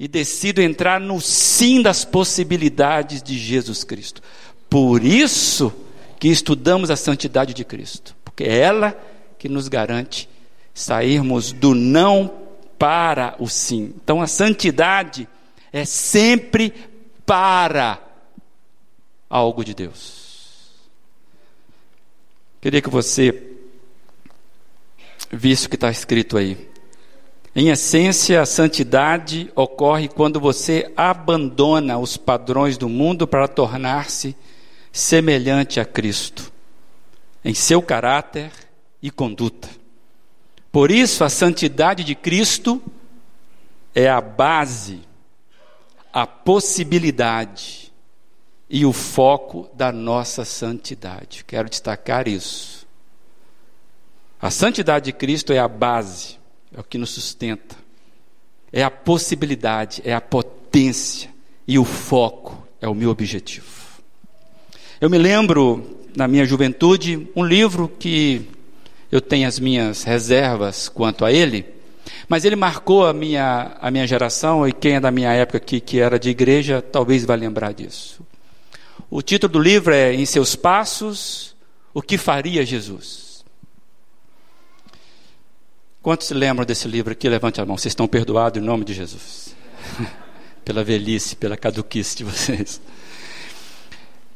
e 0.00 0.08
decido 0.08 0.60
entrar 0.60 0.98
no 0.98 1.20
sim 1.20 1.80
das 1.80 2.04
possibilidades 2.04 3.22
de 3.22 3.38
Jesus 3.38 3.84
Cristo. 3.84 4.20
Por 4.68 5.04
isso 5.04 5.72
que 6.18 6.26
estudamos 6.26 6.90
a 6.90 6.96
santidade 6.96 7.54
de 7.54 7.64
Cristo, 7.64 8.16
porque 8.24 8.42
é 8.42 8.58
ela 8.58 9.00
que 9.38 9.48
nos 9.48 9.68
garante 9.68 10.28
sairmos 10.74 11.52
do 11.52 11.72
não 11.72 12.41
para 12.82 13.36
o 13.38 13.48
sim. 13.48 13.94
Então 14.02 14.20
a 14.20 14.26
santidade 14.26 15.28
é 15.72 15.84
sempre 15.84 16.74
para 17.24 18.02
algo 19.30 19.64
de 19.64 19.72
Deus. 19.72 20.72
Queria 22.60 22.82
que 22.82 22.90
você 22.90 23.52
visto 25.30 25.68
que 25.68 25.76
está 25.76 25.92
escrito 25.92 26.36
aí. 26.36 26.68
Em 27.54 27.68
essência, 27.68 28.42
a 28.42 28.46
santidade 28.46 29.48
ocorre 29.54 30.08
quando 30.08 30.40
você 30.40 30.90
abandona 30.96 31.98
os 31.98 32.16
padrões 32.16 32.76
do 32.76 32.88
mundo 32.88 33.28
para 33.28 33.46
tornar-se 33.46 34.34
semelhante 34.90 35.78
a 35.78 35.84
Cristo, 35.84 36.52
em 37.44 37.54
seu 37.54 37.80
caráter 37.80 38.50
e 39.00 39.08
conduta. 39.08 39.81
Por 40.72 40.90
isso, 40.90 41.22
a 41.22 41.28
santidade 41.28 42.02
de 42.02 42.14
Cristo 42.14 42.82
é 43.94 44.08
a 44.08 44.22
base, 44.22 45.02
a 46.10 46.26
possibilidade 46.26 47.92
e 48.70 48.86
o 48.86 48.92
foco 48.92 49.68
da 49.74 49.92
nossa 49.92 50.46
santidade. 50.46 51.44
Quero 51.44 51.68
destacar 51.68 52.26
isso. 52.26 52.86
A 54.40 54.50
santidade 54.50 55.04
de 55.04 55.12
Cristo 55.12 55.52
é 55.52 55.58
a 55.58 55.68
base, 55.68 56.38
é 56.74 56.80
o 56.80 56.84
que 56.84 56.96
nos 56.96 57.10
sustenta, 57.10 57.76
é 58.72 58.82
a 58.82 58.90
possibilidade, 58.90 60.00
é 60.06 60.14
a 60.14 60.22
potência 60.22 61.30
e 61.68 61.78
o 61.78 61.84
foco 61.84 62.66
é 62.80 62.88
o 62.88 62.94
meu 62.94 63.10
objetivo. 63.10 63.66
Eu 64.98 65.10
me 65.10 65.18
lembro, 65.18 66.00
na 66.16 66.26
minha 66.26 66.46
juventude, 66.46 67.28
um 67.36 67.44
livro 67.44 67.88
que 67.88 68.48
eu 69.12 69.20
tenho 69.20 69.46
as 69.46 69.58
minhas 69.58 70.02
reservas 70.02 70.88
quanto 70.88 71.24
a 71.24 71.30
ele, 71.30 71.66
mas 72.26 72.46
ele 72.46 72.56
marcou 72.56 73.06
a 73.06 73.12
minha, 73.12 73.76
a 73.78 73.90
minha 73.90 74.06
geração, 74.06 74.66
e 74.66 74.72
quem 74.72 74.94
é 74.94 75.00
da 75.00 75.10
minha 75.10 75.30
época 75.32 75.58
aqui, 75.58 75.80
que 75.80 76.00
era 76.00 76.18
de 76.18 76.30
igreja, 76.30 76.80
talvez 76.80 77.26
vai 77.26 77.36
lembrar 77.36 77.74
disso. 77.74 78.22
O 79.10 79.20
título 79.20 79.52
do 79.52 79.60
livro 79.60 79.92
é 79.92 80.14
Em 80.14 80.24
Seus 80.24 80.56
Passos, 80.56 81.54
O 81.92 82.00
que 82.00 82.16
Faria 82.16 82.64
Jesus? 82.64 83.44
Quantos 86.00 86.26
se 86.26 86.34
lembram 86.34 86.64
desse 86.64 86.88
livro 86.88 87.12
aqui? 87.12 87.28
Levante 87.28 87.60
a 87.60 87.66
mão, 87.66 87.76
vocês 87.76 87.92
estão 87.92 88.08
perdoados 88.08 88.60
em 88.60 88.64
nome 88.64 88.84
de 88.84 88.94
Jesus. 88.94 89.54
pela 90.64 90.82
velhice, 90.82 91.36
pela 91.36 91.56
caduquice 91.56 92.16
de 92.16 92.24
vocês. 92.24 92.80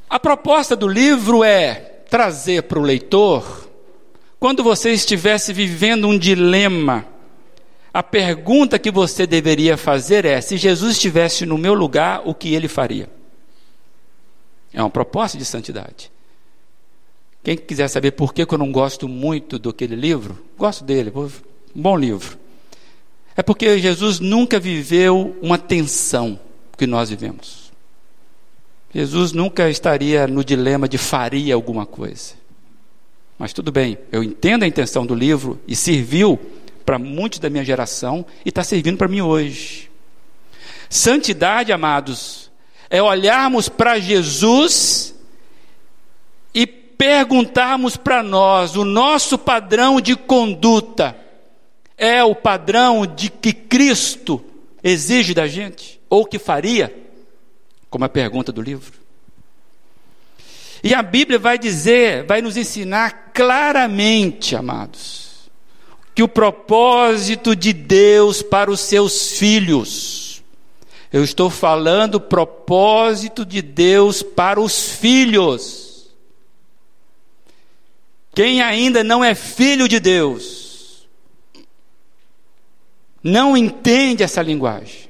A 0.08 0.20
proposta 0.20 0.76
do 0.76 0.86
livro 0.86 1.42
é 1.42 1.74
trazer 2.08 2.64
para 2.64 2.78
o 2.78 2.82
leitor, 2.82 3.65
quando 4.38 4.62
você 4.62 4.90
estivesse 4.92 5.52
vivendo 5.52 6.06
um 6.06 6.18
dilema, 6.18 7.06
a 7.92 8.02
pergunta 8.02 8.78
que 8.78 8.90
você 8.90 9.26
deveria 9.26 9.76
fazer 9.76 10.24
é: 10.24 10.40
se 10.40 10.56
Jesus 10.56 10.92
estivesse 10.92 11.46
no 11.46 11.56
meu 11.56 11.74
lugar, 11.74 12.22
o 12.24 12.34
que 12.34 12.54
ele 12.54 12.68
faria? 12.68 13.08
É 14.72 14.82
uma 14.82 14.90
proposta 14.90 15.38
de 15.38 15.44
santidade. 15.44 16.10
Quem 17.42 17.56
quiser 17.56 17.88
saber 17.88 18.10
por 18.10 18.34
que 18.34 18.42
eu 18.42 18.58
não 18.58 18.70
gosto 18.72 19.08
muito 19.08 19.58
daquele 19.58 19.94
livro, 19.94 20.44
gosto 20.58 20.84
dele, 20.84 21.12
um 21.14 21.30
bom 21.74 21.96
livro. 21.96 22.36
É 23.36 23.42
porque 23.42 23.78
Jesus 23.78 24.18
nunca 24.18 24.58
viveu 24.58 25.36
uma 25.40 25.56
tensão 25.56 26.38
que 26.76 26.86
nós 26.86 27.08
vivemos. 27.08 27.72
Jesus 28.92 29.32
nunca 29.32 29.70
estaria 29.70 30.26
no 30.26 30.44
dilema 30.44 30.88
de 30.88 30.98
faria 30.98 31.54
alguma 31.54 31.86
coisa. 31.86 32.34
Mas 33.38 33.52
tudo 33.52 33.70
bem, 33.70 33.98
eu 34.10 34.22
entendo 34.22 34.62
a 34.62 34.66
intenção 34.66 35.04
do 35.04 35.14
livro 35.14 35.60
e 35.68 35.76
serviu 35.76 36.38
para 36.84 36.98
muitos 36.98 37.38
da 37.38 37.50
minha 37.50 37.64
geração 37.64 38.24
e 38.44 38.48
está 38.48 38.62
servindo 38.64 38.96
para 38.96 39.08
mim 39.08 39.20
hoje. 39.20 39.90
Santidade, 40.88 41.72
amados, 41.72 42.50
é 42.88 43.02
olharmos 43.02 43.68
para 43.68 43.98
Jesus 43.98 45.14
e 46.54 46.66
perguntarmos 46.66 47.96
para 47.96 48.22
nós 48.22 48.76
o 48.76 48.84
nosso 48.84 49.36
padrão 49.36 50.00
de 50.00 50.16
conduta 50.16 51.16
é 51.96 52.22
o 52.22 52.34
padrão 52.34 53.06
de 53.06 53.30
que 53.30 53.52
Cristo 53.52 54.44
exige 54.82 55.32
da 55.32 55.46
gente? 55.46 56.00
Ou 56.10 56.26
que 56.26 56.38
faria? 56.38 56.94
Como 57.88 58.04
a 58.04 58.08
pergunta 58.08 58.52
do 58.52 58.60
livro. 58.60 59.05
E 60.86 60.94
a 60.94 61.02
Bíblia 61.02 61.36
vai 61.36 61.58
dizer, 61.58 62.22
vai 62.26 62.40
nos 62.40 62.56
ensinar 62.56 63.32
claramente, 63.34 64.54
amados, 64.54 65.50
que 66.14 66.22
o 66.22 66.28
propósito 66.28 67.56
de 67.56 67.72
Deus 67.72 68.40
para 68.40 68.70
os 68.70 68.78
seus 68.78 69.32
filhos, 69.32 70.44
eu 71.12 71.24
estou 71.24 71.50
falando 71.50 72.20
propósito 72.20 73.44
de 73.44 73.60
Deus 73.62 74.22
para 74.22 74.60
os 74.60 74.90
filhos. 74.90 76.08
Quem 78.32 78.62
ainda 78.62 79.02
não 79.02 79.24
é 79.24 79.34
filho 79.34 79.88
de 79.88 79.98
Deus, 79.98 81.08
não 83.20 83.56
entende 83.56 84.22
essa 84.22 84.40
linguagem. 84.40 85.05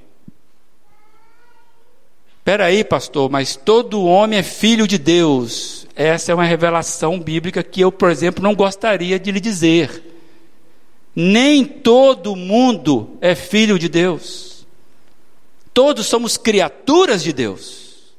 Espera 2.46 2.66
aí, 2.66 2.84
pastor, 2.84 3.28
mas 3.28 3.56
todo 3.56 4.04
homem 4.04 4.38
é 4.38 4.42
filho 4.44 4.86
de 4.86 4.98
Deus. 4.98 5.84
Essa 5.96 6.30
é 6.30 6.34
uma 6.34 6.44
revelação 6.44 7.18
bíblica 7.18 7.60
que 7.60 7.80
eu, 7.80 7.90
por 7.90 8.08
exemplo, 8.08 8.40
não 8.40 8.54
gostaria 8.54 9.18
de 9.18 9.32
lhe 9.32 9.40
dizer. 9.40 10.00
Nem 11.12 11.64
todo 11.64 12.36
mundo 12.36 13.18
é 13.20 13.34
filho 13.34 13.76
de 13.80 13.88
Deus. 13.88 14.64
Todos 15.74 16.06
somos 16.06 16.36
criaturas 16.36 17.20
de 17.20 17.32
Deus. 17.32 18.14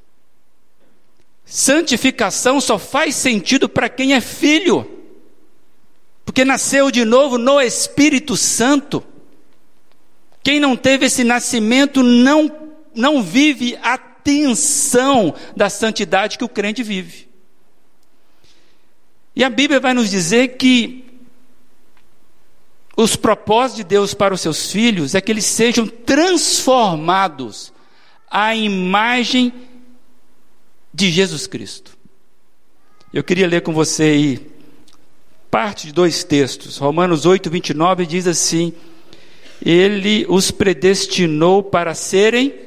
Santificação 1.45 2.59
só 2.59 2.77
faz 2.77 3.15
sentido 3.15 3.69
para 3.69 3.87
quem 3.87 4.13
é 4.13 4.19
filho, 4.19 4.85
porque 6.25 6.43
nasceu 6.43 6.91
de 6.91 7.05
novo 7.05 7.37
no 7.37 7.61
Espírito 7.61 8.35
Santo. 8.35 9.01
Quem 10.43 10.59
não 10.59 10.75
teve 10.75 11.05
esse 11.05 11.23
nascimento 11.23 12.03
não, 12.03 12.51
não 12.93 13.23
vive 13.23 13.79
a 13.81 13.97
tensão 14.27 15.33
da 15.55 15.69
santidade 15.69 16.37
que 16.37 16.43
o 16.43 16.49
crente 16.49 16.83
vive. 16.83 17.29
E 19.33 19.41
a 19.41 19.49
Bíblia 19.49 19.79
vai 19.79 19.93
nos 19.93 20.09
dizer 20.09 20.57
que 20.57 21.05
os 22.97 23.15
propósitos 23.15 23.77
de 23.77 23.83
Deus 23.85 24.13
para 24.13 24.33
os 24.33 24.41
seus 24.41 24.69
filhos 24.69 25.15
é 25.15 25.21
que 25.21 25.31
eles 25.31 25.45
sejam 25.45 25.87
transformados 25.87 27.71
à 28.29 28.53
imagem 28.53 29.53
de 30.93 31.09
Jesus 31.09 31.47
Cristo. 31.47 31.97
Eu 33.13 33.23
queria 33.23 33.47
ler 33.47 33.61
com 33.61 33.71
você 33.71 34.03
aí 34.03 34.51
parte 35.49 35.87
de 35.87 35.93
dois 35.93 36.25
textos. 36.25 36.77
Romanos 36.77 37.25
8, 37.25 37.49
29 37.49 38.05
diz 38.05 38.27
assim: 38.27 38.73
ele 39.63 40.25
os 40.27 40.51
predestinou 40.51 41.63
para 41.63 41.93
serem 41.93 42.66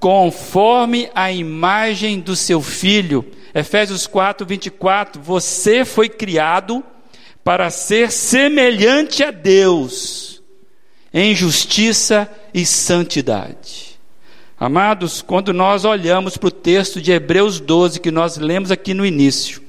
conforme 0.00 1.10
a 1.14 1.30
imagem 1.30 2.18
do 2.18 2.34
seu 2.34 2.62
filho. 2.62 3.24
Efésios 3.54 4.06
4, 4.06 4.46
24. 4.46 5.20
Você 5.20 5.84
foi 5.84 6.08
criado 6.08 6.82
para 7.44 7.68
ser 7.70 8.10
semelhante 8.10 9.22
a 9.22 9.30
Deus 9.30 10.42
em 11.12 11.34
justiça 11.34 12.30
e 12.54 12.64
santidade. 12.64 14.00
Amados, 14.58 15.22
quando 15.22 15.52
nós 15.52 15.84
olhamos 15.84 16.36
para 16.36 16.48
o 16.48 16.52
texto 16.52 17.00
de 17.00 17.12
Hebreus 17.12 17.60
12, 17.60 18.00
que 18.00 18.10
nós 18.10 18.36
lemos 18.36 18.70
aqui 18.70 18.94
no 18.94 19.04
início, 19.04 19.62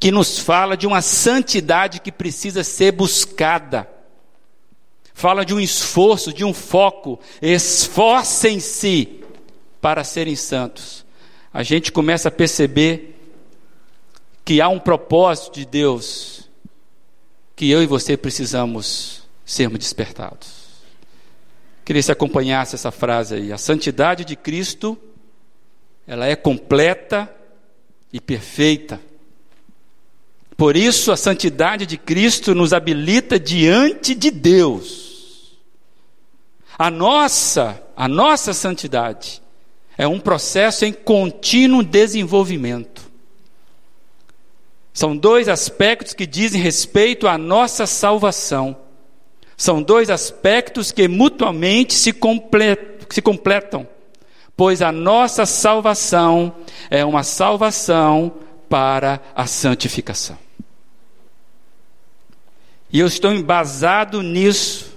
que 0.00 0.10
nos 0.10 0.38
fala 0.38 0.76
de 0.76 0.86
uma 0.86 1.02
santidade 1.02 2.00
que 2.00 2.12
precisa 2.12 2.64
ser 2.64 2.92
buscada 2.92 3.88
fala 5.18 5.44
de 5.44 5.52
um 5.52 5.58
esforço, 5.58 6.32
de 6.32 6.44
um 6.44 6.54
foco. 6.54 7.18
Esforcem-se 7.42 9.18
para 9.80 10.04
serem 10.04 10.36
santos. 10.36 11.04
A 11.52 11.64
gente 11.64 11.90
começa 11.90 12.28
a 12.28 12.30
perceber 12.30 13.18
que 14.44 14.60
há 14.60 14.68
um 14.68 14.78
propósito 14.78 15.54
de 15.54 15.66
Deus 15.66 16.48
que 17.56 17.68
eu 17.68 17.82
e 17.82 17.86
você 17.86 18.16
precisamos 18.16 19.24
sermos 19.44 19.80
despertados. 19.80 20.68
Queria 21.84 22.00
que 22.00 22.06
você 22.06 22.12
acompanhasse 22.12 22.76
essa 22.76 22.92
frase 22.92 23.34
aí. 23.34 23.52
A 23.52 23.58
santidade 23.58 24.24
de 24.24 24.36
Cristo, 24.36 24.96
ela 26.06 26.26
é 26.26 26.36
completa 26.36 27.28
e 28.12 28.20
perfeita. 28.20 29.00
Por 30.56 30.76
isso, 30.76 31.10
a 31.10 31.16
santidade 31.16 31.86
de 31.86 31.98
Cristo 31.98 32.54
nos 32.54 32.72
habilita 32.72 33.36
diante 33.36 34.14
de 34.14 34.30
Deus 34.30 35.07
a 36.78 36.90
nossa, 36.90 37.82
a 37.96 38.06
nossa 38.06 38.52
santidade 38.52 39.42
é 39.96 40.06
um 40.06 40.20
processo 40.20 40.84
em 40.84 40.92
contínuo 40.92 41.82
desenvolvimento. 41.82 43.02
São 44.94 45.16
dois 45.16 45.48
aspectos 45.48 46.12
que 46.14 46.24
dizem 46.24 46.60
respeito 46.60 47.26
à 47.26 47.36
nossa 47.36 47.84
salvação. 47.84 48.76
São 49.56 49.82
dois 49.82 50.08
aspectos 50.08 50.92
que 50.92 51.08
mutuamente 51.08 51.94
se, 51.94 52.14
se 53.10 53.22
completam, 53.22 53.88
pois 54.56 54.80
a 54.80 54.92
nossa 54.92 55.44
salvação 55.46 56.54
é 56.88 57.04
uma 57.04 57.24
salvação 57.24 58.32
para 58.68 59.20
a 59.34 59.46
santificação. 59.46 60.38
E 62.92 63.00
eu 63.00 63.06
estou 63.08 63.32
embasado 63.32 64.22
nisso 64.22 64.87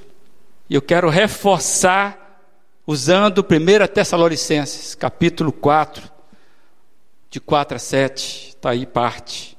e 0.72 0.76
eu 0.76 0.82
quero 0.82 1.10
reforçar 1.10 2.48
usando 2.88 3.40
1 3.40 3.88
Tessalonicenses, 3.94 4.96
capítulo 4.96 5.52
4, 5.52 6.10
de 7.30 7.42
4 7.42 7.76
a 7.76 7.80
7, 7.80 8.48
está 8.48 8.70
aí 8.70 8.86
parte. 8.86 9.58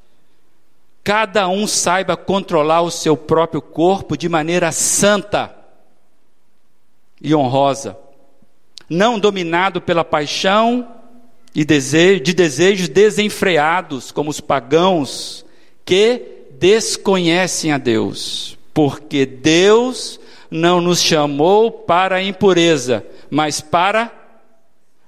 Cada 1.04 1.46
um 1.50 1.66
saiba 1.66 2.16
controlar 2.16 2.80
o 2.80 2.90
seu 2.90 3.14
próprio 3.14 3.60
corpo 3.60 4.16
de 4.16 4.26
maneira 4.26 4.72
santa 4.72 5.54
e 7.20 7.34
honrosa, 7.34 7.94
não 8.88 9.18
dominado 9.18 9.82
pela 9.82 10.06
paixão 10.06 10.96
e 11.54 11.62
desejo, 11.62 12.22
de 12.22 12.32
desejos 12.32 12.88
desenfreados, 12.88 14.10
como 14.10 14.30
os 14.30 14.40
pagãos 14.40 15.44
que 15.84 16.46
desconhecem 16.52 17.70
a 17.70 17.76
Deus, 17.76 18.56
porque 18.72 19.26
Deus 19.26 20.18
não 20.52 20.80
nos 20.80 21.00
chamou 21.00 21.70
para 21.70 22.16
a 22.16 22.22
impureza, 22.22 23.04
mas 23.30 23.60
para 23.60 24.12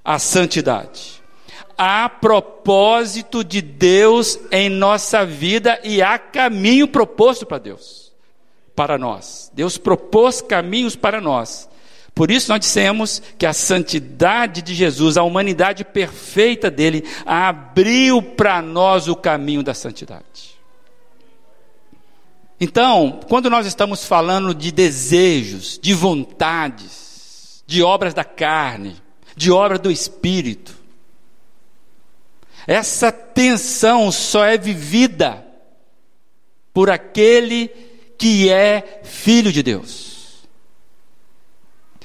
a 0.03 0.17
santidade. 0.17 1.23
Há 1.77 2.09
propósito 2.09 3.43
de 3.43 3.61
Deus 3.61 4.39
em 4.51 4.69
nossa 4.69 5.25
vida 5.25 5.79
e 5.83 6.01
há 6.01 6.17
caminho 6.17 6.87
proposto 6.87 7.45
para 7.45 7.59
Deus, 7.59 8.11
para 8.75 8.97
nós. 8.97 9.51
Deus 9.53 9.77
propôs 9.77 10.41
caminhos 10.41 10.95
para 10.95 11.21
nós. 11.21 11.69
Por 12.13 12.31
isso 12.31 12.49
nós 12.49 12.61
dissemos 12.61 13.21
que 13.37 13.45
a 13.45 13.51
santidade 13.51 14.61
de 14.61 14.73
Jesus, 14.73 15.17
a 15.17 15.23
humanidade 15.23 15.83
perfeita 15.83 16.71
dele, 16.71 17.03
abriu 17.25 18.21
para 18.21 18.61
nós 18.61 19.09
o 19.09 19.15
caminho 19.15 19.61
da 19.61 19.73
santidade. 19.73 20.54
Então, 22.59 23.19
quando 23.27 23.49
nós 23.49 23.65
estamos 23.65 24.05
falando 24.05 24.53
de 24.53 24.71
desejos, 24.71 25.77
de 25.81 25.93
vontades, 25.93 27.63
de 27.67 27.83
obras 27.83 28.13
da 28.13 28.23
carne, 28.23 28.95
de 29.35 29.51
obras 29.51 29.79
do 29.79 29.91
espírito, 29.91 30.73
essa 32.65 33.11
tensão 33.11 34.11
só 34.11 34.45
é 34.45 34.57
vivida 34.57 35.45
por 36.73 36.89
aquele 36.89 37.67
que 38.17 38.49
é 38.49 39.01
filho 39.03 39.51
de 39.51 39.61
Deus. 39.61 40.15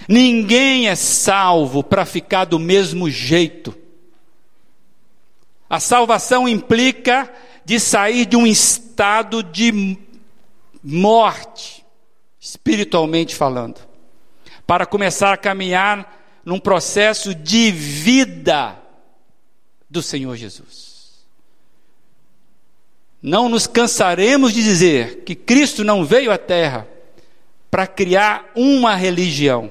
Ninguém 0.08 0.88
é 0.88 0.96
salvo 0.96 1.84
para 1.84 2.04
ficar 2.04 2.44
do 2.44 2.58
mesmo 2.58 3.08
jeito. 3.08 3.76
A 5.68 5.78
salvação 5.78 6.48
implica 6.48 7.32
de 7.64 7.78
sair 7.78 8.26
de 8.26 8.36
um 8.36 8.46
estado 8.46 9.42
de 9.42 9.96
morte, 10.82 11.84
espiritualmente 12.38 13.34
falando, 13.34 13.80
para 14.66 14.86
começar 14.86 15.32
a 15.32 15.36
caminhar 15.36 16.40
num 16.44 16.58
processo 16.58 17.34
de 17.34 17.70
vida 17.70 18.76
do 19.88 20.02
Senhor 20.02 20.36
Jesus. 20.36 21.26
Não 23.22 23.48
nos 23.48 23.66
cansaremos 23.66 24.52
de 24.52 24.62
dizer 24.62 25.24
que 25.24 25.34
Cristo 25.34 25.84
não 25.84 26.04
veio 26.04 26.32
à 26.32 26.38
Terra 26.38 26.88
para 27.70 27.86
criar 27.86 28.50
uma 28.54 28.94
religião 28.94 29.70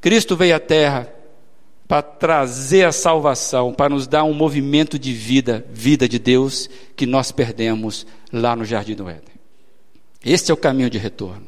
Cristo 0.00 0.36
veio 0.36 0.54
à 0.54 0.60
Terra 0.60 1.12
para 1.88 2.02
trazer 2.02 2.84
a 2.84 2.92
salvação, 2.92 3.72
para 3.72 3.88
nos 3.88 4.06
dar 4.06 4.22
um 4.22 4.34
movimento 4.34 4.98
de 4.98 5.10
vida, 5.10 5.66
vida 5.72 6.06
de 6.06 6.18
Deus, 6.18 6.68
que 6.94 7.06
nós 7.06 7.32
perdemos 7.32 8.06
lá 8.30 8.54
no 8.54 8.66
Jardim 8.66 8.94
do 8.94 9.08
Éden. 9.08 9.34
Este 10.22 10.50
é 10.50 10.54
o 10.54 10.58
caminho 10.58 10.90
de 10.90 10.98
retorno. 10.98 11.46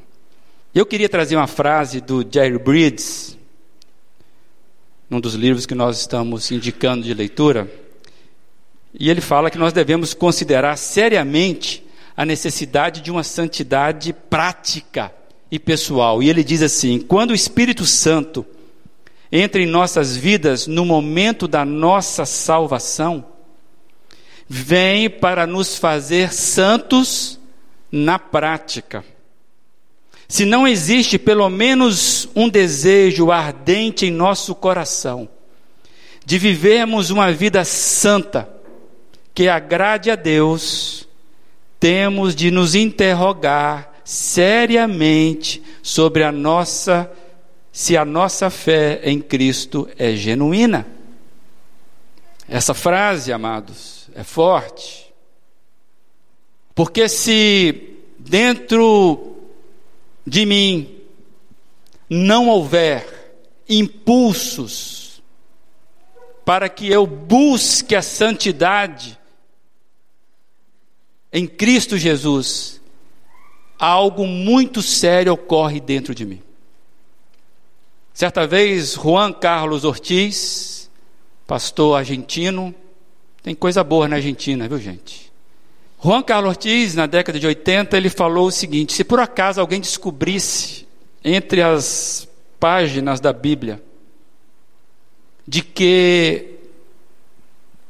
Eu 0.74 0.86
queria 0.86 1.10
trazer 1.10 1.36
uma 1.36 1.46
frase 1.46 2.00
do 2.00 2.26
Jerry 2.28 2.58
Bridges, 2.58 3.36
num 5.10 5.20
dos 5.20 5.34
livros 5.34 5.66
que 5.66 5.74
nós 5.74 6.00
estamos 6.00 6.50
indicando 6.50 7.04
de 7.04 7.12
leitura, 7.12 7.70
e 8.94 9.10
ele 9.10 9.20
fala 9.20 9.50
que 9.50 9.58
nós 9.58 9.74
devemos 9.74 10.14
considerar 10.14 10.76
seriamente 10.76 11.84
a 12.16 12.24
necessidade 12.24 13.02
de 13.02 13.10
uma 13.10 13.22
santidade 13.22 14.12
prática 14.12 15.12
e 15.50 15.58
pessoal. 15.58 16.22
E 16.22 16.30
ele 16.30 16.42
diz 16.42 16.62
assim: 16.62 16.98
quando 16.98 17.30
o 17.30 17.34
Espírito 17.34 17.84
Santo 17.84 18.46
entra 19.32 19.62
em 19.62 19.66
nossas 19.66 20.16
vidas 20.16 20.66
no 20.66 20.84
momento 20.84 21.46
da 21.46 21.64
nossa 21.64 22.24
salvação, 22.24 23.24
vem 24.48 25.08
para 25.08 25.46
nos 25.46 25.78
fazer 25.78 26.32
santos 26.32 27.38
na 27.90 28.18
prática. 28.18 29.04
Se 30.26 30.44
não 30.44 30.66
existe 30.66 31.18
pelo 31.18 31.48
menos 31.48 32.28
um 32.34 32.48
desejo 32.48 33.30
ardente 33.30 34.06
em 34.06 34.10
nosso 34.10 34.54
coração 34.54 35.28
de 36.24 36.38
vivermos 36.38 37.10
uma 37.10 37.32
vida 37.32 37.64
santa, 37.64 38.48
que 39.34 39.48
agrade 39.48 40.10
a 40.10 40.14
Deus, 40.14 41.08
temos 41.78 42.36
de 42.36 42.50
nos 42.50 42.74
interrogar 42.74 43.92
seriamente 44.04 45.62
sobre 45.82 46.22
a 46.22 46.30
nossa 46.30 47.10
se 47.80 47.96
a 47.96 48.04
nossa 48.04 48.50
fé 48.50 49.00
em 49.04 49.22
Cristo 49.22 49.88
é 49.96 50.14
genuína. 50.14 50.86
Essa 52.46 52.74
frase, 52.74 53.32
amados, 53.32 54.10
é 54.14 54.22
forte. 54.22 55.10
Porque 56.74 57.08
se 57.08 57.96
dentro 58.18 59.34
de 60.26 60.44
mim 60.44 60.94
não 62.10 62.50
houver 62.50 63.34
impulsos 63.66 65.22
para 66.44 66.68
que 66.68 66.86
eu 66.86 67.06
busque 67.06 67.96
a 67.96 68.02
santidade 68.02 69.18
em 71.32 71.46
Cristo 71.46 71.96
Jesus, 71.96 72.78
algo 73.78 74.26
muito 74.26 74.82
sério 74.82 75.32
ocorre 75.32 75.80
dentro 75.80 76.14
de 76.14 76.26
mim. 76.26 76.42
Certa 78.20 78.46
vez, 78.46 78.96
Juan 78.96 79.32
Carlos 79.32 79.82
Ortiz, 79.82 80.90
pastor 81.46 81.96
argentino, 81.96 82.74
tem 83.42 83.54
coisa 83.54 83.82
boa 83.82 84.06
na 84.06 84.16
Argentina, 84.16 84.68
viu 84.68 84.78
gente? 84.78 85.32
Juan 86.04 86.22
Carlos 86.22 86.50
Ortiz, 86.50 86.94
na 86.94 87.06
década 87.06 87.40
de 87.40 87.46
80, 87.46 87.96
ele 87.96 88.10
falou 88.10 88.48
o 88.48 88.50
seguinte: 88.50 88.92
se 88.92 89.04
por 89.04 89.20
acaso 89.20 89.58
alguém 89.58 89.80
descobrisse 89.80 90.86
entre 91.24 91.62
as 91.62 92.28
páginas 92.58 93.20
da 93.20 93.32
Bíblia 93.32 93.82
de 95.48 95.62
que 95.62 96.58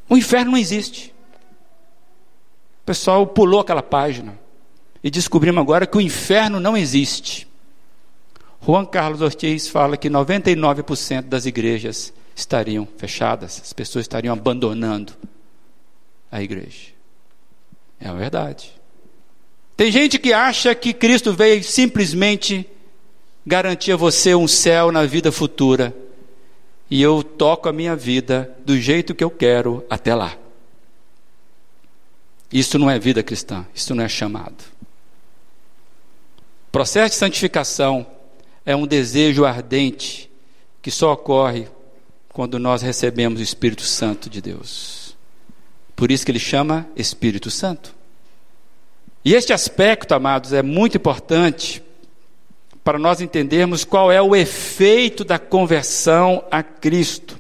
o 0.08 0.16
inferno 0.16 0.52
não 0.52 0.58
existe, 0.58 1.12
o 2.82 2.86
pessoal 2.86 3.26
pulou 3.26 3.58
aquela 3.58 3.82
página 3.82 4.38
e 5.02 5.10
descobrimos 5.10 5.60
agora 5.60 5.88
que 5.88 5.98
o 5.98 6.00
inferno 6.00 6.60
não 6.60 6.76
existe. 6.76 7.49
Juan 8.64 8.84
Carlos 8.84 9.22
Ortiz 9.22 9.68
fala 9.68 9.96
que 9.96 10.10
99% 10.10 11.22
das 11.22 11.46
igrejas 11.46 12.12
estariam 12.34 12.86
fechadas, 12.96 13.60
as 13.62 13.72
pessoas 13.72 14.04
estariam 14.04 14.32
abandonando 14.32 15.14
a 16.30 16.42
igreja. 16.42 16.88
É 17.98 18.08
a 18.08 18.14
verdade. 18.14 18.72
Tem 19.76 19.90
gente 19.90 20.18
que 20.18 20.32
acha 20.32 20.74
que 20.74 20.92
Cristo 20.92 21.32
veio 21.32 21.62
simplesmente 21.64 22.66
garantir 23.46 23.92
a 23.92 23.96
você 23.96 24.34
um 24.34 24.46
céu 24.46 24.92
na 24.92 25.06
vida 25.06 25.32
futura. 25.32 25.94
E 26.90 27.00
eu 27.00 27.22
toco 27.22 27.68
a 27.68 27.72
minha 27.72 27.96
vida 27.96 28.54
do 28.64 28.78
jeito 28.78 29.14
que 29.14 29.24
eu 29.24 29.30
quero 29.30 29.84
até 29.88 30.14
lá. 30.14 30.36
Isso 32.52 32.78
não 32.78 32.90
é 32.90 32.98
vida 32.98 33.22
cristã, 33.22 33.64
isso 33.74 33.94
não 33.94 34.04
é 34.04 34.08
chamado. 34.08 34.64
Processo 36.72 37.14
de 37.14 37.16
santificação 37.16 38.06
é 38.70 38.76
um 38.76 38.86
desejo 38.86 39.44
ardente 39.44 40.30
que 40.80 40.90
só 40.90 41.12
ocorre 41.12 41.66
quando 42.28 42.56
nós 42.58 42.82
recebemos 42.82 43.40
o 43.40 43.42
Espírito 43.42 43.82
Santo 43.82 44.30
de 44.30 44.40
Deus. 44.40 45.16
Por 45.96 46.10
isso 46.10 46.24
que 46.24 46.30
ele 46.30 46.38
chama 46.38 46.88
Espírito 46.94 47.50
Santo. 47.50 47.94
E 49.24 49.34
este 49.34 49.52
aspecto, 49.52 50.14
amados, 50.14 50.52
é 50.52 50.62
muito 50.62 50.96
importante 50.96 51.82
para 52.84 52.96
nós 52.98 53.20
entendermos 53.20 53.84
qual 53.84 54.10
é 54.10 54.22
o 54.22 54.36
efeito 54.36 55.24
da 55.24 55.38
conversão 55.38 56.44
a 56.48 56.62
Cristo. 56.62 57.38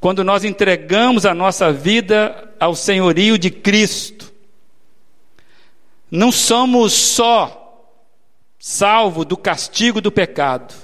Quando 0.00 0.22
nós 0.22 0.44
entregamos 0.44 1.24
a 1.24 1.34
nossa 1.34 1.72
vida 1.72 2.54
ao 2.60 2.76
senhorio 2.76 3.38
de 3.38 3.50
Cristo, 3.50 4.30
não 6.10 6.30
somos 6.30 6.92
só 6.92 7.59
salvo 8.62 9.24
do 9.24 9.38
castigo 9.38 10.02
do 10.02 10.12
pecado, 10.12 10.74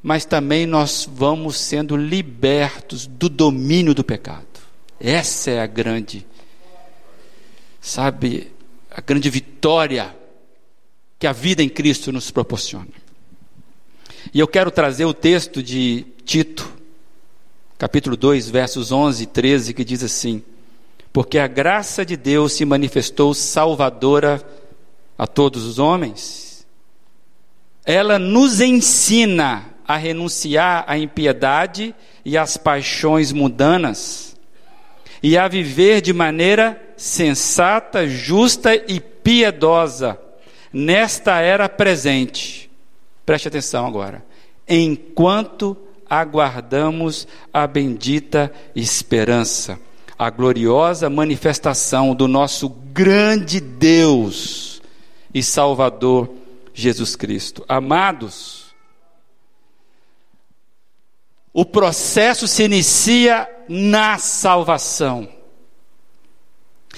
mas 0.00 0.24
também 0.24 0.64
nós 0.64 1.08
vamos 1.12 1.56
sendo 1.56 1.96
libertos 1.96 3.04
do 3.04 3.28
domínio 3.28 3.92
do 3.92 4.04
pecado. 4.04 4.46
Essa 5.00 5.50
é 5.50 5.60
a 5.60 5.66
grande, 5.66 6.24
sabe, 7.80 8.52
a 8.88 9.00
grande 9.00 9.28
vitória 9.28 10.16
que 11.18 11.26
a 11.26 11.32
vida 11.32 11.64
em 11.64 11.68
Cristo 11.68 12.12
nos 12.12 12.30
proporciona. 12.30 13.02
E 14.32 14.38
eu 14.38 14.46
quero 14.46 14.70
trazer 14.70 15.04
o 15.04 15.12
texto 15.12 15.60
de 15.60 16.06
Tito, 16.24 16.72
capítulo 17.76 18.16
2, 18.16 18.48
versos 18.48 18.92
11 18.92 19.24
e 19.24 19.26
13, 19.26 19.74
que 19.74 19.84
diz 19.84 20.04
assim: 20.04 20.44
Porque 21.12 21.38
a 21.38 21.48
graça 21.48 22.06
de 22.06 22.16
Deus 22.16 22.52
se 22.52 22.64
manifestou 22.64 23.34
salvadora 23.34 24.40
a 25.18 25.26
todos 25.26 25.64
os 25.64 25.80
homens 25.80 26.51
ela 27.84 28.18
nos 28.18 28.60
ensina 28.60 29.64
a 29.86 29.96
renunciar 29.96 30.84
à 30.86 30.96
impiedade 30.96 31.94
e 32.24 32.38
às 32.38 32.56
paixões 32.56 33.32
mundanas 33.32 34.36
e 35.22 35.36
a 35.36 35.46
viver 35.46 36.00
de 36.00 36.12
maneira 36.12 36.80
sensata, 36.96 38.08
justa 38.08 38.74
e 38.74 39.00
piedosa 39.00 40.18
nesta 40.72 41.40
era 41.40 41.68
presente. 41.68 42.70
Preste 43.24 43.48
atenção 43.48 43.86
agora. 43.86 44.24
enquanto 44.68 45.76
aguardamos 46.08 47.26
a 47.52 47.66
bendita 47.66 48.52
esperança, 48.76 49.78
a 50.18 50.30
gloriosa 50.30 51.10
manifestação 51.10 52.14
do 52.14 52.28
nosso 52.28 52.68
grande 52.68 53.60
Deus 53.60 54.82
e 55.34 55.42
Salvador 55.42 56.41
Jesus 56.74 57.16
Cristo. 57.16 57.64
Amados, 57.68 58.74
o 61.52 61.64
processo 61.64 62.48
se 62.48 62.64
inicia 62.64 63.48
na 63.68 64.18
salvação. 64.18 65.28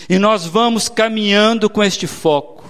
E 0.08 0.18
nós 0.18 0.46
vamos 0.46 0.88
caminhando 0.88 1.70
com 1.70 1.82
este 1.82 2.06
foco. 2.06 2.64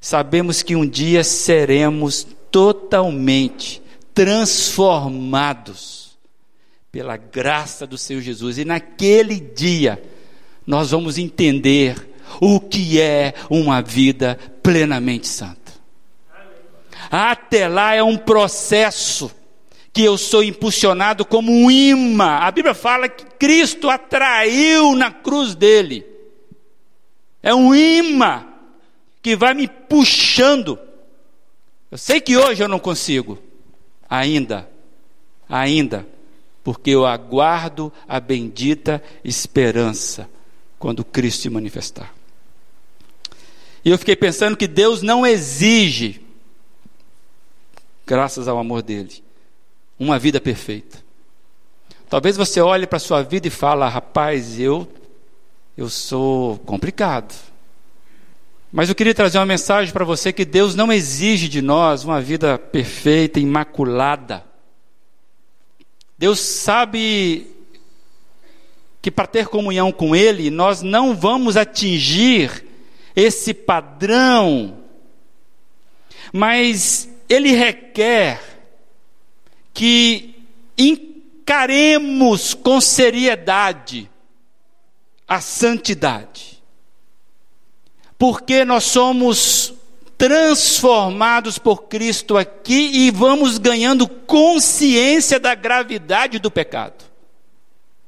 Sabemos 0.00 0.62
que 0.62 0.74
um 0.74 0.86
dia 0.86 1.22
seremos 1.22 2.26
totalmente 2.50 3.82
transformados 4.12 6.18
pela 6.90 7.16
graça 7.16 7.86
do 7.86 7.96
Senhor 7.96 8.20
Jesus. 8.20 8.58
E 8.58 8.64
naquele 8.64 9.40
dia 9.40 10.02
nós 10.66 10.90
vamos 10.90 11.18
entender 11.18 12.10
o 12.40 12.60
que 12.60 13.00
é 13.00 13.34
uma 13.48 13.80
vida 13.80 14.38
plenamente 14.62 15.26
santa. 15.26 15.61
Até 17.10 17.68
lá 17.68 17.94
é 17.94 18.02
um 18.02 18.16
processo 18.16 19.30
que 19.92 20.02
eu 20.02 20.16
sou 20.16 20.42
impulsionado 20.42 21.24
como 21.24 21.52
um 21.52 21.70
imã. 21.70 22.38
A 22.38 22.50
Bíblia 22.50 22.74
fala 22.74 23.08
que 23.08 23.24
Cristo 23.36 23.90
atraiu 23.90 24.94
na 24.94 25.10
cruz 25.10 25.54
dele. 25.54 26.06
É 27.42 27.54
um 27.54 27.74
imã 27.74 28.46
que 29.20 29.36
vai 29.36 29.52
me 29.52 29.68
puxando. 29.68 30.78
Eu 31.90 31.98
sei 31.98 32.20
que 32.20 32.36
hoje 32.36 32.62
eu 32.62 32.68
não 32.68 32.78
consigo, 32.78 33.38
ainda, 34.08 34.68
ainda, 35.46 36.06
porque 36.64 36.90
eu 36.90 37.04
aguardo 37.04 37.92
a 38.08 38.18
bendita 38.18 39.02
esperança 39.22 40.28
quando 40.78 41.04
Cristo 41.04 41.42
se 41.42 41.50
manifestar. 41.50 42.14
E 43.84 43.90
eu 43.90 43.98
fiquei 43.98 44.16
pensando 44.16 44.56
que 44.56 44.66
Deus 44.66 45.02
não 45.02 45.26
exige, 45.26 46.21
graças 48.06 48.48
ao 48.48 48.58
amor 48.58 48.82
dele, 48.82 49.22
uma 49.98 50.18
vida 50.18 50.40
perfeita. 50.40 50.98
Talvez 52.08 52.36
você 52.36 52.60
olhe 52.60 52.86
para 52.86 52.98
a 52.98 53.00
sua 53.00 53.22
vida 53.22 53.48
e 53.48 53.50
fale, 53.50 53.84
rapaz, 53.88 54.60
eu, 54.60 54.86
eu 55.76 55.88
sou 55.88 56.58
complicado. 56.58 57.34
Mas 58.70 58.88
eu 58.88 58.94
queria 58.94 59.14
trazer 59.14 59.38
uma 59.38 59.46
mensagem 59.46 59.92
para 59.92 60.04
você 60.04 60.32
que 60.32 60.44
Deus 60.44 60.74
não 60.74 60.92
exige 60.92 61.48
de 61.48 61.60
nós 61.60 62.04
uma 62.04 62.20
vida 62.20 62.58
perfeita, 62.58 63.38
imaculada. 63.38 64.44
Deus 66.18 66.40
sabe 66.40 67.46
que 69.02 69.10
para 69.10 69.26
ter 69.26 69.48
comunhão 69.48 69.90
com 69.90 70.14
Ele, 70.14 70.50
nós 70.50 70.80
não 70.80 71.14
vamos 71.14 71.56
atingir 71.56 72.64
esse 73.14 73.52
padrão, 73.52 74.78
mas 76.32 77.11
Ele 77.28 77.52
requer 77.52 78.40
que 79.72 80.34
encaremos 80.76 82.54
com 82.54 82.80
seriedade 82.80 84.10
a 85.26 85.40
santidade, 85.40 86.62
porque 88.18 88.64
nós 88.64 88.84
somos 88.84 89.72
transformados 90.18 91.58
por 91.58 91.84
Cristo 91.84 92.36
aqui 92.36 92.90
e 92.92 93.10
vamos 93.10 93.58
ganhando 93.58 94.06
consciência 94.06 95.40
da 95.40 95.54
gravidade 95.54 96.38
do 96.38 96.50
pecado. 96.50 97.04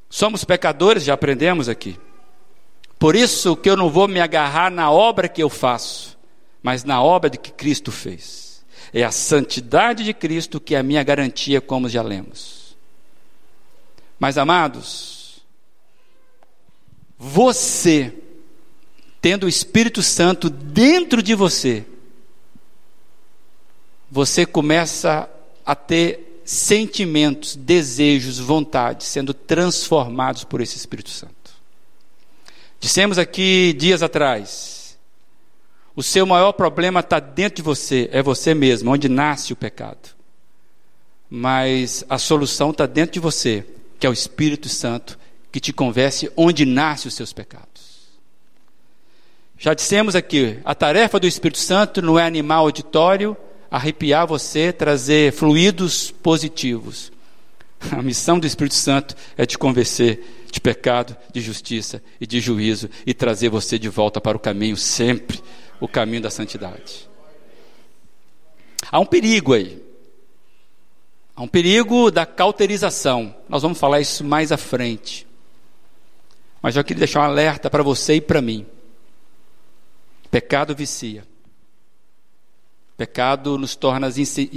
Somos 0.09 0.44
pecadores, 0.44 1.03
já 1.03 1.14
aprendemos 1.14 1.68
aqui. 1.68 1.98
Por 3.00 3.16
isso 3.16 3.57
que 3.57 3.68
eu 3.68 3.77
não 3.77 3.90
vou 3.90 4.07
me 4.07 4.20
agarrar 4.20 4.70
na 4.70 4.90
obra 4.90 5.29
que 5.29 5.42
eu 5.42 5.50
faço, 5.50 6.16
mas 6.62 6.85
na 6.85 7.03
obra 7.03 7.29
de 7.29 7.37
que 7.37 7.50
Cristo 7.50 7.90
fez. 7.90 8.43
É 8.96 9.02
a 9.02 9.11
santidade 9.11 10.04
de 10.04 10.14
Cristo 10.14 10.61
que 10.61 10.72
é 10.72 10.78
a 10.78 10.83
minha 10.85 11.02
garantia, 11.02 11.61
como 11.61 11.88
já 11.88 12.00
lemos. 12.00 12.76
Mas 14.20 14.38
amados, 14.38 15.40
você, 17.18 18.14
tendo 19.20 19.46
o 19.46 19.48
Espírito 19.48 20.00
Santo 20.00 20.48
dentro 20.48 21.20
de 21.20 21.35
você, 21.35 21.85
você 24.09 24.46
começa 24.46 25.28
a 25.66 25.74
ter 25.74 26.40
sentimentos, 26.44 27.57
desejos, 27.57 28.38
vontades 28.38 29.09
sendo 29.09 29.35
transformados 29.35 30.44
por 30.44 30.61
esse 30.61 30.76
Espírito 30.76 31.11
Santo. 31.11 31.35
Dissemos 32.78 33.18
aqui 33.18 33.72
dias 33.72 34.02
atrás 34.02 34.84
o 35.96 36.02
seu 36.02 36.26
maior 36.26 36.52
problema 36.52 37.00
está 37.00 37.20
dentro 37.20 37.57
de 37.57 37.62
você, 37.62 38.09
é 38.12 38.22
você 38.22 38.52
mesmo, 38.52 38.90
onde 38.90 39.09
nasce 39.09 39.52
o 39.52 39.57
pecado. 39.57 40.11
Mas 41.30 42.04
a 42.09 42.18
solução 42.18 42.70
está 42.70 42.85
dentro 42.85 43.14
de 43.14 43.20
você, 43.20 43.64
que 43.98 44.07
é 44.07 44.11
o 44.11 44.12
Espírito 44.12 44.68
Santo, 44.68 45.18
que 45.52 45.61
te 45.61 45.72
convence 45.72 46.30
onde 46.37 46.64
nascem 46.64 47.09
os 47.09 47.14
seus 47.14 47.33
pecados. 47.33 47.94
Já 49.57 49.72
dissemos 49.72 50.16
aqui, 50.16 50.59
a 50.64 50.74
tarefa 50.74 51.20
do 51.20 51.28
Espírito 51.28 51.59
Santo 51.59 52.02
não 52.02 52.18
é 52.18 52.26
animar 52.26 52.62
o 52.62 52.64
auditório, 52.64 53.37
arrepiar 53.70 54.26
você, 54.26 54.72
trazer 54.72 55.33
fluidos 55.33 56.11
positivos. 56.11 57.12
A 57.92 58.02
missão 58.02 58.38
do 58.38 58.46
Espírito 58.46 58.74
Santo 58.74 59.14
é 59.37 59.46
te 59.46 59.57
convencer 59.57 60.44
de 60.50 60.61
pecado, 60.61 61.16
de 61.33 61.40
justiça 61.40 62.02
e 62.20 62.26
de 62.26 62.40
juízo 62.40 62.88
e 63.07 63.14
trazer 63.14 63.48
você 63.48 63.78
de 63.78 63.88
volta 63.88 64.20
para 64.20 64.37
o 64.37 64.40
caminho 64.40 64.76
sempre 64.76 65.40
o 65.80 65.88
caminho 65.88 66.22
da 66.22 66.30
santidade. 66.30 67.08
Há 68.90 69.00
um 69.00 69.06
perigo 69.06 69.54
aí. 69.54 69.82
Há 71.34 71.42
um 71.42 71.48
perigo 71.48 72.10
da 72.10 72.24
cauterização. 72.24 73.34
Nós 73.48 73.62
vamos 73.62 73.78
falar 73.78 74.00
isso 74.00 74.22
mais 74.24 74.52
à 74.52 74.56
frente. 74.56 75.26
Mas 76.62 76.76
eu 76.76 76.84
queria 76.84 77.00
deixar 77.00 77.20
um 77.20 77.24
alerta 77.24 77.68
para 77.68 77.82
você 77.82 78.14
e 78.14 78.20
para 78.20 78.40
mim. 78.40 78.66
Pecado 80.30 80.74
vicia. 80.74 81.26
Pecado 82.96 83.58
nos 83.58 83.74
torna, 83.74 84.08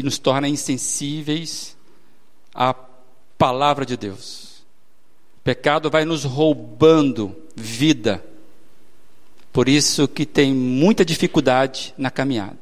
nos 0.04 0.20
torna 0.20 0.48
insensíveis 0.48 1.76
à 2.54 2.74
palavra 3.38 3.86
de 3.86 3.98
Deus. 3.98 4.64
Pecado 5.44 5.90
vai 5.90 6.06
nos 6.06 6.24
roubando 6.24 7.36
vida 7.56 8.24
por 9.58 9.68
isso 9.68 10.08
que 10.08 10.24
tem 10.24 10.54
muita 10.54 11.04
dificuldade 11.04 11.92
na 11.98 12.12
caminhada. 12.12 12.60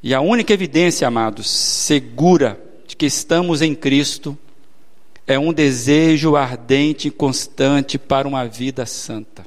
E 0.00 0.14
a 0.14 0.20
única 0.20 0.52
evidência, 0.52 1.08
amados, 1.08 1.50
segura 1.50 2.62
de 2.86 2.94
que 2.94 3.06
estamos 3.06 3.60
em 3.60 3.74
Cristo 3.74 4.38
é 5.26 5.36
um 5.36 5.52
desejo 5.52 6.36
ardente 6.36 7.08
e 7.08 7.10
constante 7.10 7.98
para 7.98 8.28
uma 8.28 8.46
vida 8.46 8.86
santa. 8.86 9.44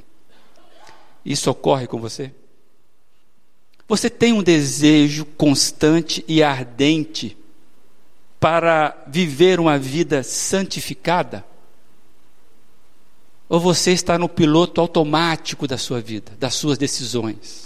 Isso 1.24 1.50
ocorre 1.50 1.86
com 1.86 1.98
você? 1.98 2.30
Você 3.88 4.10
tem 4.10 4.34
um 4.34 4.42
desejo 4.42 5.24
constante 5.24 6.22
e 6.28 6.42
ardente 6.42 7.38
para 8.38 9.02
viver 9.06 9.58
uma 9.58 9.78
vida 9.78 10.22
santificada? 10.22 11.42
Ou 13.48 13.60
você 13.60 13.92
está 13.92 14.18
no 14.18 14.28
piloto 14.28 14.80
automático 14.80 15.66
da 15.66 15.76
sua 15.76 16.00
vida, 16.00 16.32
das 16.38 16.54
suas 16.54 16.78
decisões? 16.78 17.64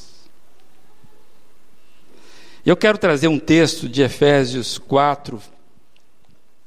Eu 2.67 2.77
quero 2.77 2.99
trazer 2.99 3.29
um 3.29 3.39
texto 3.39 3.89
de 3.89 4.03
Efésios 4.03 4.77
4, 4.77 5.41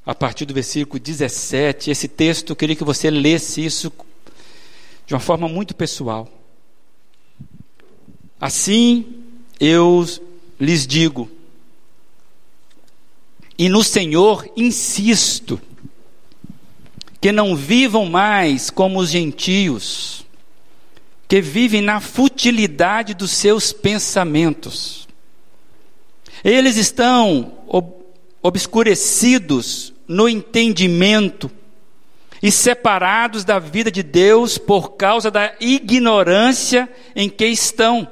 a 0.04 0.14
partir 0.14 0.44
do 0.44 0.54
versículo 0.54 0.98
17. 0.98 1.90
Esse 1.90 2.08
texto, 2.08 2.50
eu 2.50 2.56
queria 2.56 2.74
que 2.74 2.84
você 2.84 3.10
lesse 3.10 3.64
isso 3.64 3.92
de 5.06 5.14
uma 5.14 5.20
forma 5.20 5.48
muito 5.48 5.74
pessoal. 5.74 6.28
Assim 8.40 9.22
eu 9.60 10.04
lhes 10.58 10.86
digo, 10.86 11.30
e 13.56 13.68
no 13.68 13.84
Senhor 13.84 14.50
insisto, 14.56 15.60
que 17.22 17.30
não 17.30 17.54
vivam 17.54 18.04
mais 18.04 18.68
como 18.68 18.98
os 18.98 19.08
gentios, 19.08 20.26
que 21.28 21.40
vivem 21.40 21.80
na 21.80 22.00
futilidade 22.00 23.14
dos 23.14 23.30
seus 23.30 23.72
pensamentos. 23.72 25.06
Eles 26.42 26.76
estão 26.76 27.52
ob 27.68 28.02
obscurecidos 28.42 29.92
no 30.08 30.28
entendimento 30.28 31.48
e 32.42 32.50
separados 32.50 33.44
da 33.44 33.60
vida 33.60 33.88
de 33.88 34.02
Deus 34.02 34.58
por 34.58 34.96
causa 34.96 35.30
da 35.30 35.54
ignorância 35.60 36.90
em 37.14 37.28
que 37.28 37.46
estão, 37.46 38.10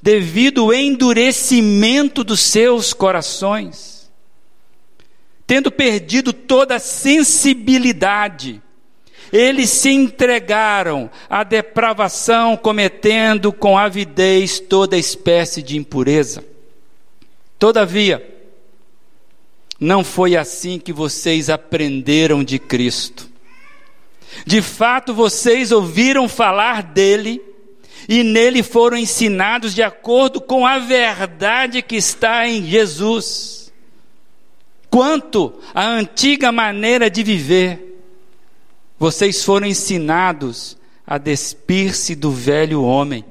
devido 0.00 0.62
ao 0.62 0.72
endurecimento 0.72 2.24
dos 2.24 2.40
seus 2.40 2.94
corações, 2.94 3.99
tendo 5.50 5.72
perdido 5.72 6.32
toda 6.32 6.76
a 6.76 6.78
sensibilidade, 6.78 8.62
eles 9.32 9.68
se 9.68 9.90
entregaram 9.90 11.10
à 11.28 11.42
depravação, 11.42 12.56
cometendo 12.56 13.52
com 13.52 13.76
avidez 13.76 14.60
toda 14.60 14.96
espécie 14.96 15.60
de 15.60 15.76
impureza. 15.76 16.44
Todavia, 17.58 18.24
não 19.80 20.04
foi 20.04 20.36
assim 20.36 20.78
que 20.78 20.92
vocês 20.92 21.50
aprenderam 21.50 22.44
de 22.44 22.60
Cristo. 22.60 23.28
De 24.46 24.62
fato, 24.62 25.12
vocês 25.12 25.72
ouviram 25.72 26.28
falar 26.28 26.84
dele 26.84 27.42
e 28.08 28.22
nele 28.22 28.62
foram 28.62 28.96
ensinados 28.96 29.74
de 29.74 29.82
acordo 29.82 30.40
com 30.40 30.64
a 30.64 30.78
verdade 30.78 31.82
que 31.82 31.96
está 31.96 32.46
em 32.46 32.64
Jesus. 32.64 33.59
Quanto 34.90 35.54
à 35.72 35.86
antiga 35.86 36.50
maneira 36.50 37.08
de 37.08 37.22
viver, 37.22 38.02
vocês 38.98 39.44
foram 39.44 39.68
ensinados 39.68 40.76
a 41.06 41.16
despir-se 41.16 42.16
do 42.16 42.32
velho 42.32 42.82
homem, 42.82 43.24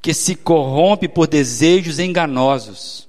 que 0.00 0.14
se 0.14 0.36
corrompe 0.36 1.08
por 1.08 1.26
desejos 1.26 1.98
enganosos, 1.98 3.08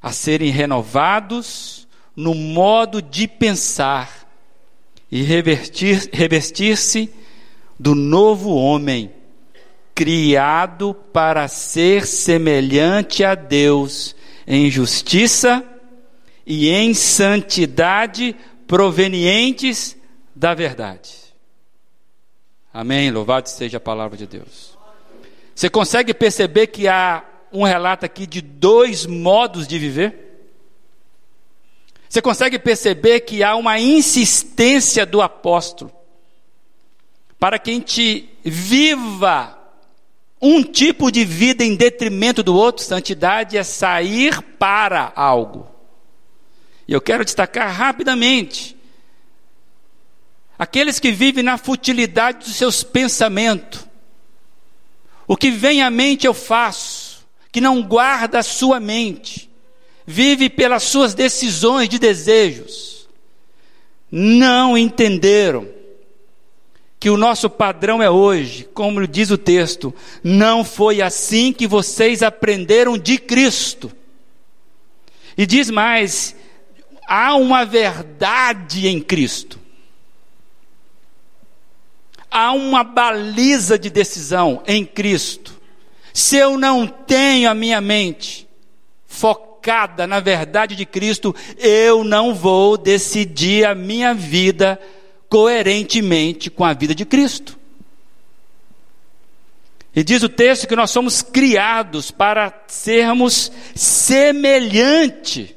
a 0.00 0.12
serem 0.12 0.50
renovados 0.50 1.88
no 2.14 2.32
modo 2.34 3.02
de 3.02 3.26
pensar 3.26 4.28
e 5.10 5.22
revestir-se 5.22 7.10
do 7.78 7.94
novo 7.96 8.54
homem, 8.54 9.10
criado 9.94 10.94
para 11.12 11.48
ser 11.48 12.06
semelhante 12.06 13.24
a 13.24 13.34
Deus 13.34 14.14
em 14.46 14.70
justiça 14.70 15.71
e 16.46 16.70
em 16.70 16.94
santidade 16.94 18.34
provenientes 18.66 19.96
da 20.34 20.54
verdade. 20.54 21.10
Amém. 22.72 23.10
Louvado 23.10 23.48
seja 23.48 23.76
a 23.76 23.80
palavra 23.80 24.16
de 24.16 24.26
Deus. 24.26 24.76
Você 25.54 25.68
consegue 25.68 26.14
perceber 26.14 26.68
que 26.68 26.88
há 26.88 27.24
um 27.52 27.64
relato 27.64 28.06
aqui 28.06 28.26
de 28.26 28.40
dois 28.40 29.04
modos 29.04 29.66
de 29.68 29.78
viver? 29.78 30.22
Você 32.08 32.20
consegue 32.20 32.58
perceber 32.58 33.20
que 33.20 33.42
há 33.42 33.56
uma 33.56 33.78
insistência 33.78 35.04
do 35.06 35.20
apóstolo 35.22 35.92
para 37.38 37.58
que 37.58 37.70
a 37.70 37.74
gente 37.74 38.28
viva 38.44 39.58
um 40.40 40.62
tipo 40.62 41.10
de 41.10 41.24
vida 41.24 41.64
em 41.64 41.74
detrimento 41.74 42.42
do 42.42 42.54
outro. 42.54 42.84
Santidade 42.84 43.56
é 43.56 43.62
sair 43.62 44.40
para 44.58 45.12
algo. 45.14 45.71
E 46.86 46.92
eu 46.92 47.00
quero 47.00 47.24
destacar 47.24 47.72
rapidamente 47.72 48.76
aqueles 50.58 51.00
que 51.00 51.10
vivem 51.10 51.42
na 51.42 51.58
futilidade 51.58 52.46
dos 52.46 52.56
seus 52.56 52.82
pensamentos. 52.82 53.86
O 55.26 55.36
que 55.36 55.50
vem 55.50 55.82
à 55.82 55.90
mente 55.90 56.26
eu 56.26 56.34
faço, 56.34 57.26
que 57.50 57.60
não 57.60 57.82
guarda 57.82 58.40
a 58.40 58.42
sua 58.42 58.78
mente, 58.78 59.50
vive 60.06 60.50
pelas 60.50 60.82
suas 60.84 61.14
decisões 61.14 61.88
de 61.88 61.98
desejos. 61.98 63.08
Não 64.10 64.76
entenderam 64.76 65.66
que 67.02 67.10
o 67.10 67.16
nosso 67.16 67.50
padrão 67.50 68.00
é 68.00 68.08
hoje, 68.08 68.68
como 68.72 69.04
diz 69.08 69.30
o 69.32 69.36
texto, 69.36 69.92
não 70.22 70.62
foi 70.62 71.02
assim 71.02 71.52
que 71.52 71.66
vocês 71.66 72.22
aprenderam 72.22 72.96
de 72.96 73.18
Cristo. 73.18 73.90
E 75.36 75.44
diz 75.44 75.68
mais: 75.70 76.36
há 77.06 77.34
uma 77.34 77.64
verdade 77.64 78.86
em 78.88 79.00
Cristo 79.00 79.62
há 82.32 82.52
uma 82.52 82.82
baliza 82.82 83.78
de 83.78 83.90
decisão 83.90 84.62
em 84.66 84.84
Cristo. 84.86 85.60
Se 86.14 86.36
eu 86.36 86.56
não 86.56 86.86
tenho 86.86 87.50
a 87.50 87.54
minha 87.54 87.80
mente 87.80 88.48
focada 89.06 90.06
na 90.06 90.18
verdade 90.18 90.74
de 90.74 90.86
Cristo, 90.86 91.36
eu 91.58 92.02
não 92.02 92.34
vou 92.34 92.78
decidir 92.78 93.66
a 93.66 93.74
minha 93.74 94.14
vida 94.14 94.80
coerentemente 95.28 96.50
com 96.50 96.64
a 96.64 96.72
vida 96.72 96.94
de 96.94 97.04
Cristo. 97.04 97.58
E 99.94 100.02
diz 100.02 100.22
o 100.22 100.28
texto 100.28 100.66
que 100.66 100.74
nós 100.74 100.90
somos 100.90 101.20
criados 101.20 102.10
para 102.10 102.64
sermos 102.66 103.52
semelhante 103.74 105.54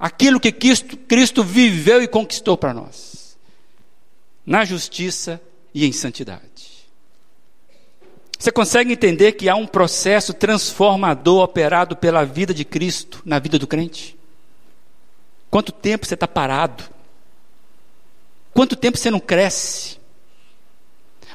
àquilo 0.00 0.40
que 0.40 0.50
Cristo, 0.50 0.96
Cristo 0.96 1.44
viveu 1.44 2.02
e 2.02 2.08
conquistou 2.08 2.56
para 2.56 2.72
nós 2.72 3.36
na 4.46 4.64
justiça 4.64 5.40
e 5.74 5.84
em 5.84 5.92
santidade. 5.92 6.88
Você 8.38 8.50
consegue 8.50 8.94
entender 8.94 9.32
que 9.32 9.50
há 9.50 9.54
um 9.54 9.66
processo 9.66 10.32
transformador 10.32 11.44
operado 11.44 11.94
pela 11.94 12.24
vida 12.24 12.54
de 12.54 12.64
Cristo 12.64 13.20
na 13.22 13.38
vida 13.38 13.58
do 13.58 13.66
crente? 13.66 14.16
Quanto 15.50 15.70
tempo 15.70 16.06
você 16.06 16.14
está 16.14 16.26
parado? 16.26 16.84
Quanto 18.54 18.74
tempo 18.74 18.96
você 18.96 19.10
não 19.10 19.20
cresce? 19.20 19.98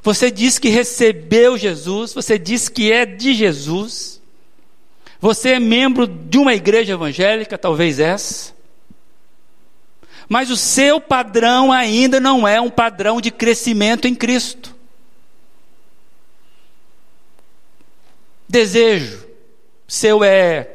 Você 0.02 0.32
diz 0.32 0.58
que 0.58 0.70
recebeu 0.70 1.58
Jesus, 1.58 2.14
você 2.14 2.40
diz 2.40 2.68
que 2.68 2.92
é 2.92 3.06
de 3.06 3.34
Jesus, 3.34 4.20
você 5.22 5.52
é 5.52 5.60
membro 5.60 6.08
de 6.08 6.38
uma 6.38 6.54
igreja 6.54 6.94
evangélica, 6.94 7.58
talvez 7.58 8.00
essa, 8.00 8.55
mas 10.28 10.50
o 10.50 10.58
seu 10.58 11.00
padrão 11.00 11.72
ainda 11.72 12.20
não 12.20 12.48
é 12.48 12.60
um 12.60 12.70
padrão 12.70 13.22
de 13.22 13.32
crescimento 13.32 14.08
em 14.08 14.16
Cristo. 14.16 14.76
Desejo 18.48 19.26
seu 19.88 20.24
é 20.24 20.70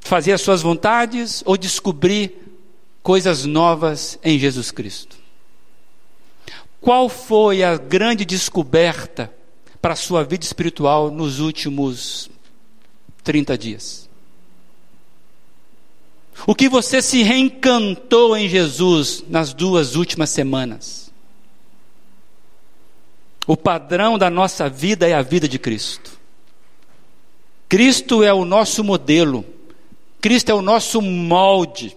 fazer 0.00 0.32
as 0.32 0.40
suas 0.40 0.62
vontades 0.62 1.42
ou 1.46 1.56
descobrir 1.56 2.32
coisas 3.02 3.44
novas 3.44 4.18
em 4.22 4.38
Jesus 4.38 4.70
Cristo. 4.70 5.16
Qual 6.80 7.08
foi 7.08 7.62
a 7.62 7.76
grande 7.76 8.24
descoberta 8.24 9.32
para 9.80 9.94
a 9.94 9.96
sua 9.96 10.22
vida 10.22 10.44
espiritual 10.44 11.10
nos 11.10 11.40
últimos 11.40 12.30
30 13.24 13.58
dias? 13.58 14.05
O 16.44 16.54
que 16.54 16.68
você 16.68 17.00
se 17.00 17.22
reencantou 17.22 18.36
em 18.36 18.48
Jesus 18.48 19.24
nas 19.28 19.54
duas 19.54 19.94
últimas 19.94 20.30
semanas? 20.30 21.12
O 23.46 23.56
padrão 23.56 24.18
da 24.18 24.28
nossa 24.28 24.68
vida 24.68 25.08
é 25.08 25.14
a 25.14 25.22
vida 25.22 25.48
de 25.48 25.58
Cristo. 25.58 26.18
Cristo 27.68 28.22
é 28.22 28.32
o 28.32 28.44
nosso 28.44 28.82
modelo, 28.82 29.44
Cristo 30.20 30.50
é 30.50 30.54
o 30.54 30.62
nosso 30.62 31.00
molde, 31.00 31.96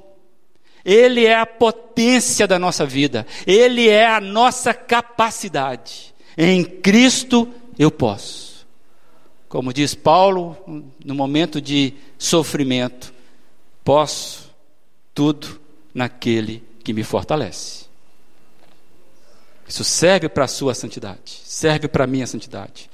Ele 0.84 1.26
é 1.26 1.36
a 1.36 1.46
potência 1.46 2.48
da 2.48 2.58
nossa 2.58 2.86
vida, 2.86 3.26
Ele 3.46 3.88
é 3.88 4.08
a 4.08 4.20
nossa 4.20 4.74
capacidade. 4.74 6.14
Em 6.38 6.64
Cristo 6.64 7.48
eu 7.78 7.92
posso. 7.92 8.68
Como 9.48 9.74
diz 9.74 9.96
Paulo, 9.96 10.56
no 11.04 11.16
momento 11.16 11.60
de 11.60 11.94
sofrimento, 12.18 13.14
Posso 13.90 14.52
tudo 15.16 15.60
naquele 15.96 16.64
que 16.84 16.94
me 16.94 17.04
fortalece. 17.04 17.86
Isso 19.68 19.84
serve 19.84 20.30
para 20.30 20.44
a 20.46 20.48
sua 20.48 20.76
santidade, 20.76 21.42
serve 21.44 21.88
para 21.88 22.04
a 22.04 22.08
minha 22.08 22.28
santidade. 22.28 22.88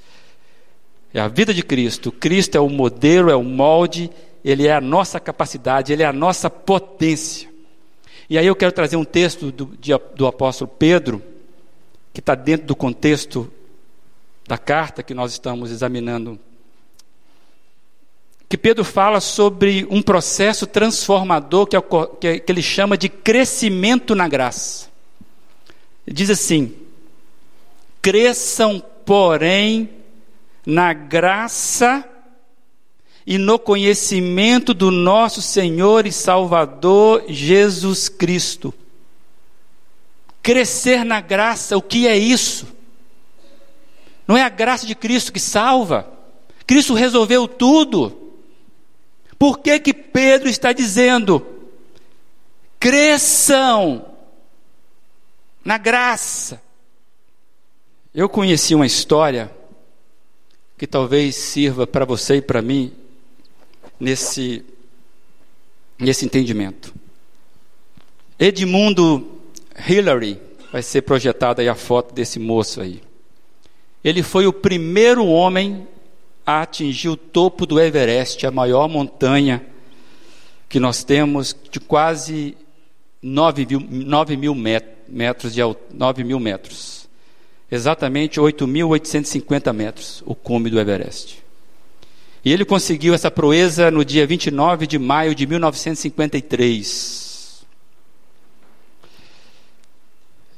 É 1.13 1.19
a 1.19 1.27
vida 1.27 1.53
de 1.53 1.63
Cristo. 1.63 2.13
Cristo 2.13 2.55
é 2.55 2.61
o 2.61 2.69
modelo, 2.69 3.29
é 3.29 3.35
o 3.35 3.43
molde, 3.43 4.09
ele 4.41 4.67
é 4.67 4.71
a 4.73 4.79
nossa 4.79 5.19
capacidade, 5.19 5.91
ele 5.91 6.01
é 6.01 6.05
a 6.05 6.13
nossa 6.13 6.49
potência. 6.49 7.49
E 8.29 8.37
aí 8.37 8.47
eu 8.47 8.55
quero 8.55 8.71
trazer 8.71 8.95
um 8.95 9.03
texto 9.03 9.51
do, 9.51 9.65
de, 9.77 9.91
do 10.15 10.25
apóstolo 10.25 10.71
Pedro, 10.79 11.21
que 12.13 12.21
está 12.21 12.35
dentro 12.35 12.67
do 12.67 12.73
contexto 12.73 13.51
da 14.47 14.57
carta 14.57 15.03
que 15.03 15.13
nós 15.13 15.33
estamos 15.33 15.71
examinando 15.71 16.39
que 18.55 18.57
Pedro 18.57 18.85
fala 18.85 19.19
sobre 19.19 19.85
um 19.89 20.01
processo 20.01 20.65
transformador 20.65 21.67
que, 21.67 21.77
que, 22.39 22.43
ele 22.47 22.61
chama 22.61 22.97
de 22.97 23.09
crescimento 23.09 24.15
na 24.15 24.29
graça. 24.29 24.87
Ele 26.07 26.15
diz 26.15 26.29
assim: 26.29 26.73
cresçam, 28.01 28.81
porém, 29.05 29.89
na 30.65 30.93
graça 30.93 32.07
e 33.27 33.37
no 33.37 33.59
conhecimento 33.59 34.73
do 34.73 34.89
nosso 34.89 35.41
Senhor 35.41 36.05
e 36.05 36.11
Salvador 36.13 37.25
Jesus 37.27 38.07
Cristo. 38.07 38.73
Crescer 40.41 41.03
na 41.03 41.19
graça, 41.19 41.75
o 41.75 41.81
que 41.81 42.07
é 42.07 42.17
isso? 42.17 42.67
Não 44.25 44.37
é 44.37 44.43
a 44.43 44.49
graça 44.49 44.87
de 44.87 44.95
Cristo 44.95 45.33
que 45.33 45.41
salva. 45.41 46.09
Cristo 46.65 46.93
resolveu 46.93 47.49
tudo. 47.49 48.21
Por 49.37 49.59
que 49.59 49.79
que 49.79 49.93
Pedro 49.93 50.49
está 50.49 50.71
dizendo: 50.71 51.45
cresçam 52.79 54.05
na 55.63 55.77
graça? 55.77 56.61
Eu 58.13 58.29
conheci 58.29 58.73
uma 58.73 58.85
história 58.85 59.51
que 60.77 60.87
talvez 60.87 61.35
sirva 61.35 61.85
para 61.85 62.05
você 62.05 62.35
e 62.37 62.41
para 62.41 62.61
mim 62.61 62.93
nesse 63.99 64.63
nesse 65.97 66.25
entendimento. 66.25 66.93
Edmundo 68.37 69.41
Hillary 69.87 70.39
vai 70.71 70.81
ser 70.81 71.03
projetada 71.03 71.61
aí 71.61 71.69
a 71.69 71.75
foto 71.75 72.13
desse 72.13 72.37
moço 72.37 72.81
aí. 72.81 73.01
Ele 74.03 74.21
foi 74.21 74.45
o 74.45 74.53
primeiro 74.53 75.25
homem 75.25 75.87
a 76.45 76.61
atingir 76.61 77.09
o 77.09 77.17
topo 77.17 77.65
do 77.65 77.79
Everest, 77.79 78.45
a 78.45 78.51
maior 78.51 78.87
montanha 78.87 79.65
que 80.69 80.79
nós 80.79 81.03
temos, 81.03 81.55
de 81.71 81.79
quase 81.79 82.55
9 83.21 83.65
mil, 83.65 83.79
9 83.79 84.37
mil 84.37 84.53
metros 85.07 85.53
de 85.53 85.61
9 85.93 86.23
mil 86.23 86.39
metros. 86.39 87.07
Exatamente 87.71 88.39
8.850 88.39 89.73
metros, 89.73 90.21
o 90.25 90.35
cume 90.35 90.69
do 90.69 90.79
Everest. 90.79 91.43
E 92.43 92.53
ele 92.53 92.63
conseguiu 92.63 93.15
essa 93.15 93.31
proeza 93.31 93.89
no 93.89 94.05
dia 94.05 94.27
29 94.27 94.85
de 94.85 94.99
maio 94.99 95.33
de 95.33 95.47
1953. 95.47 97.65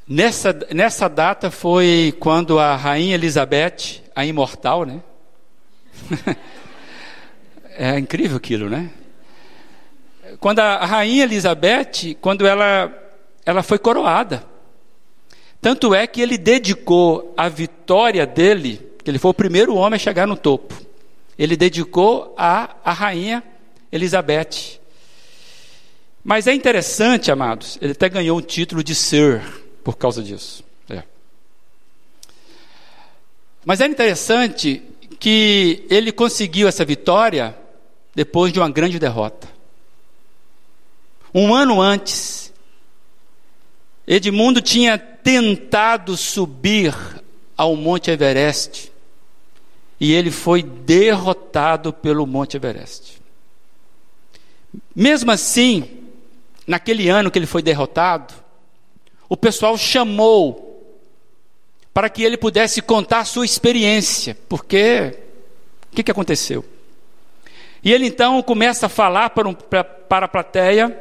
Nessa, 0.05 0.67
nessa 0.73 1.07
data 1.07 1.49
foi 1.49 2.13
quando 2.19 2.59
a 2.59 2.75
rainha 2.75 3.15
Elizabeth, 3.15 4.01
a 4.13 4.25
imortal, 4.25 4.85
né? 4.85 5.01
é 7.77 7.97
incrível 7.97 8.37
aquilo, 8.37 8.69
né? 8.69 8.89
Quando 10.39 10.59
a 10.59 10.85
rainha 10.85 11.23
Elizabeth, 11.23 12.15
quando 12.21 12.45
ela, 12.45 12.93
ela 13.45 13.63
foi 13.63 13.79
coroada. 13.79 14.43
Tanto 15.61 15.95
é 15.95 16.05
que 16.05 16.21
ele 16.21 16.37
dedicou 16.37 17.33
a 17.35 17.49
vitória 17.49 18.25
dele, 18.25 18.81
que 19.03 19.09
ele 19.09 19.19
foi 19.19 19.31
o 19.31 19.33
primeiro 19.33 19.75
homem 19.75 19.95
a 19.95 19.99
chegar 19.99 20.27
no 20.27 20.37
topo. 20.37 20.75
Ele 21.37 21.55
dedicou 21.55 22.33
a, 22.37 22.75
a 22.83 22.91
rainha 22.91 23.43
Elizabeth. 23.91 24.79
Mas 26.23 26.45
é 26.45 26.53
interessante, 26.53 27.31
amados, 27.31 27.77
ele 27.81 27.93
até 27.93 28.09
ganhou 28.09 28.37
o 28.37 28.41
título 28.41 28.83
de 28.83 28.93
Sir 28.93 29.41
por 29.83 29.97
causa 29.97 30.21
disso. 30.21 30.63
É. 30.89 31.03
Mas 33.63 33.79
é 33.79 33.85
interessante 33.85 34.83
que 35.20 35.86
ele 35.89 36.11
conseguiu 36.11 36.68
essa 36.68 36.86
vitória 36.86 37.57
depois 38.13 38.51
de 38.51 38.59
uma 38.59 38.70
grande 38.70 38.99
derrota. 38.99 39.47
Um 41.34 41.53
ano 41.53 41.82
antes, 41.82 42.53
Edmundo 44.07 44.61
tinha 44.61 44.97
tentado 44.97 46.15
subir 46.15 46.95
ao 47.55 47.76
Monte 47.76 48.09
Everest 48.09 48.91
e 49.99 50.13
ele 50.13 50.32
foi 50.32 50.61
derrotado 50.63 51.91
pelo 51.91 52.26
Monte 52.26 52.55
Everest. 52.55 53.22
Mesmo 54.95 55.32
assim, 55.32 55.89
naquele 56.65 57.09
ano 57.09 57.30
que 57.30 57.38
ele 57.38 57.45
foi 57.45 57.61
derrotado, 57.61 58.34
o 59.28 59.36
pessoal 59.36 59.78
chamou 59.78 60.66
para 61.97 62.11
que 62.11 62.21
ele 62.21 62.37
pudesse 62.37 62.79
contar 62.79 63.25
sua 63.25 63.43
experiência, 63.43 64.37
porque 64.47 65.17
o 65.91 65.95
que, 65.95 66.03
que 66.03 66.11
aconteceu? 66.11 66.63
E 67.83 67.91
ele 67.91 68.05
então 68.05 68.39
começa 68.43 68.85
a 68.85 68.89
falar 68.89 69.31
para, 69.31 69.49
um, 69.49 69.53
para, 69.55 69.83
para 69.83 70.25
a 70.27 70.29
plateia, 70.29 70.95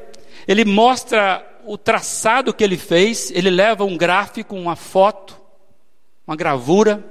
ele 0.48 0.64
mostra 0.64 1.46
o 1.66 1.76
traçado 1.76 2.54
que 2.54 2.64
ele 2.64 2.78
fez, 2.78 3.30
ele 3.30 3.50
leva 3.50 3.84
um 3.84 3.94
gráfico, 3.94 4.56
uma 4.56 4.74
foto, 4.74 5.38
uma 6.26 6.34
gravura, 6.34 7.04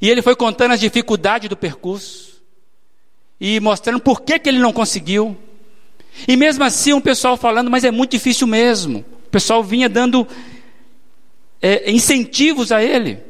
e 0.00 0.08
ele 0.08 0.22
foi 0.22 0.36
contando 0.36 0.74
as 0.74 0.80
dificuldades 0.80 1.48
do 1.48 1.56
percurso, 1.56 2.40
e 3.40 3.58
mostrando 3.58 3.98
por 3.98 4.20
que, 4.20 4.38
que 4.38 4.48
ele 4.48 4.60
não 4.60 4.72
conseguiu. 4.72 5.36
E 6.28 6.36
mesmo 6.36 6.62
assim, 6.62 6.92
um 6.92 7.00
pessoal 7.00 7.36
falando, 7.36 7.68
mas 7.68 7.82
é 7.82 7.90
muito 7.90 8.12
difícil 8.12 8.46
mesmo 8.46 9.04
pessoal 9.34 9.64
vinha 9.64 9.88
dando 9.88 10.28
é, 11.66 11.90
incentivos 11.90 12.70
a 12.70 12.84
ele. 12.84 13.24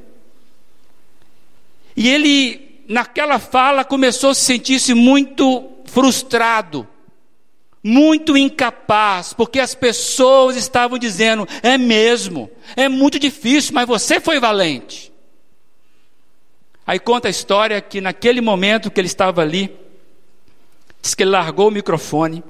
E 1.96 2.08
ele, 2.08 2.82
naquela 2.88 3.38
fala, 3.38 3.84
começou 3.84 4.30
a 4.30 4.34
se 4.34 4.40
sentir-se 4.40 4.92
muito 4.92 5.70
frustrado, 5.84 6.84
muito 7.80 8.36
incapaz, 8.36 9.32
porque 9.32 9.60
as 9.60 9.76
pessoas 9.76 10.56
estavam 10.56 10.98
dizendo: 10.98 11.46
é 11.62 11.78
mesmo, 11.78 12.50
é 12.74 12.88
muito 12.88 13.20
difícil, 13.20 13.72
mas 13.72 13.86
você 13.86 14.18
foi 14.18 14.40
valente. 14.40 15.12
Aí 16.84 16.98
conta 16.98 17.28
a 17.28 17.30
história 17.30 17.80
que 17.80 18.00
naquele 18.00 18.40
momento 18.40 18.90
que 18.90 19.00
ele 19.00 19.06
estava 19.06 19.42
ali, 19.42 19.72
diz 21.00 21.14
que 21.14 21.22
ele 21.22 21.30
largou 21.30 21.68
o 21.68 21.70
microfone, 21.70 22.42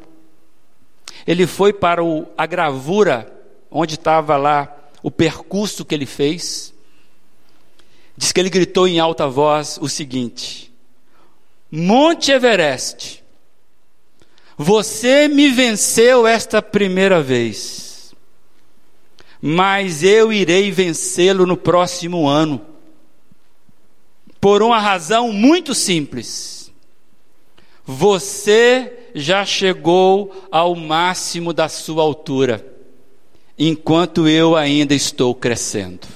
ele 1.27 1.47
foi 1.47 1.75
para 1.75 2.03
o, 2.03 2.27
a 2.39 2.47
gravura 2.47 3.31
onde 3.71 3.97
estava 3.97 4.39
lá 4.39 4.81
o 5.05 5.11
percurso 5.11 5.85
que 5.85 5.95
ele 5.95 6.07
fez, 6.07 6.73
diz 8.17 8.33
que 8.33 8.41
ele 8.41 8.49
gritou 8.49 8.89
em 8.89 8.99
alta 8.99 9.29
voz 9.29 9.79
o 9.83 9.87
seguinte: 9.87 10.73
Monte 11.71 12.33
Everest, 12.33 13.23
você 14.57 15.29
me 15.29 15.51
venceu 15.51 16.27
esta 16.27 16.63
primeira 16.63 17.23
vez, 17.23 18.15
mas 19.43 20.03
eu 20.03 20.33
irei 20.33 20.71
vencê-lo 20.71 21.45
no 21.45 21.59
próximo 21.59 22.27
ano, 22.27 22.65
por 24.41 24.63
uma 24.63 24.81
razão 24.81 25.31
muito 25.31 25.75
simples. 25.75 26.73
Você 27.85 29.11
já 29.15 29.45
chegou 29.45 30.47
ao 30.51 30.75
máximo 30.75 31.53
da 31.53 31.69
sua 31.69 32.03
altura 32.03 32.74
enquanto 33.59 34.29
eu 34.29 34.57
ainda 34.57 34.95
estou 34.95 35.35
crescendo. 35.35 36.07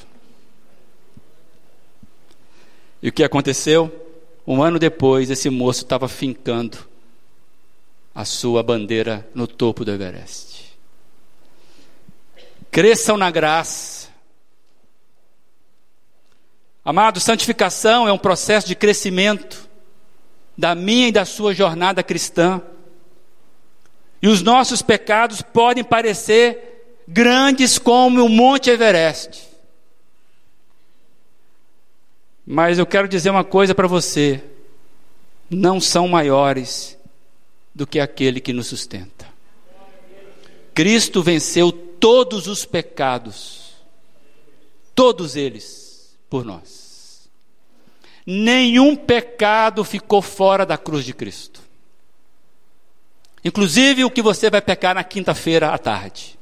E 3.03 3.09
o 3.09 3.13
que 3.13 3.23
aconteceu? 3.23 4.07
Um 4.47 4.63
ano 4.63 4.79
depois, 4.79 5.31
esse 5.31 5.49
moço 5.51 5.83
estava 5.83 6.09
fincando 6.09 6.79
a 8.15 8.25
sua 8.25 8.63
bandeira 8.63 9.29
no 9.35 9.47
topo 9.47 9.85
do 9.85 9.93
Everest. 9.93 10.77
Cresçam 12.71 13.17
na 13.17 13.31
graça. 13.31 14.09
Amado, 16.85 17.21
santificação 17.21 18.09
é 18.09 18.13
um 18.13 18.19
processo 18.19 18.67
de 18.67 18.75
crescimento 18.75 19.69
da 20.57 20.75
minha 20.75 21.09
e 21.09 21.13
da 21.13 21.25
sua 21.25 21.55
jornada 21.55 22.03
cristã. 22.03 22.61
E 24.21 24.27
os 24.27 24.43
nossos 24.43 24.83
pecados 24.83 25.41
podem 25.41 25.85
parecer 25.85 26.78
grandes 27.09 27.79
como 27.79 28.23
o 28.23 28.29
Monte 28.29 28.69
Everest. 28.69 29.49
Mas 32.47 32.79
eu 32.79 32.87
quero 32.87 33.09
dizer 33.09 33.31
uma 33.31 33.45
coisa 33.45 33.75
para 33.75 33.89
você: 33.89 34.45
não 35.51 35.81
são 35.81 36.07
maiores 36.07 36.99
do 37.75 37.87
que 37.87 37.99
aquele 37.99 38.41
que 38.41 38.53
nos 38.53 38.67
sustenta. 38.67 39.27
Cristo 40.75 41.23
venceu 41.23 41.73
todos 41.73 42.47
os 42.47 42.65
pecados, 42.65 43.73
todos 44.95 45.35
eles, 45.35 46.17
por 46.31 46.45
nós. 46.45 47.29
Nenhum 48.25 48.95
pecado 48.95 49.83
ficou 49.83 50.21
fora 50.21 50.67
da 50.67 50.77
cruz 50.77 51.05
de 51.05 51.15
Cristo. 51.15 51.63
Inclusive 53.43 54.05
o 54.05 54.11
que 54.11 54.21
você 54.21 54.51
vai 54.51 54.61
pecar 54.61 54.95
na 54.95 55.03
quinta-feira 55.03 55.71
à 55.71 55.79
tarde. 55.79 56.38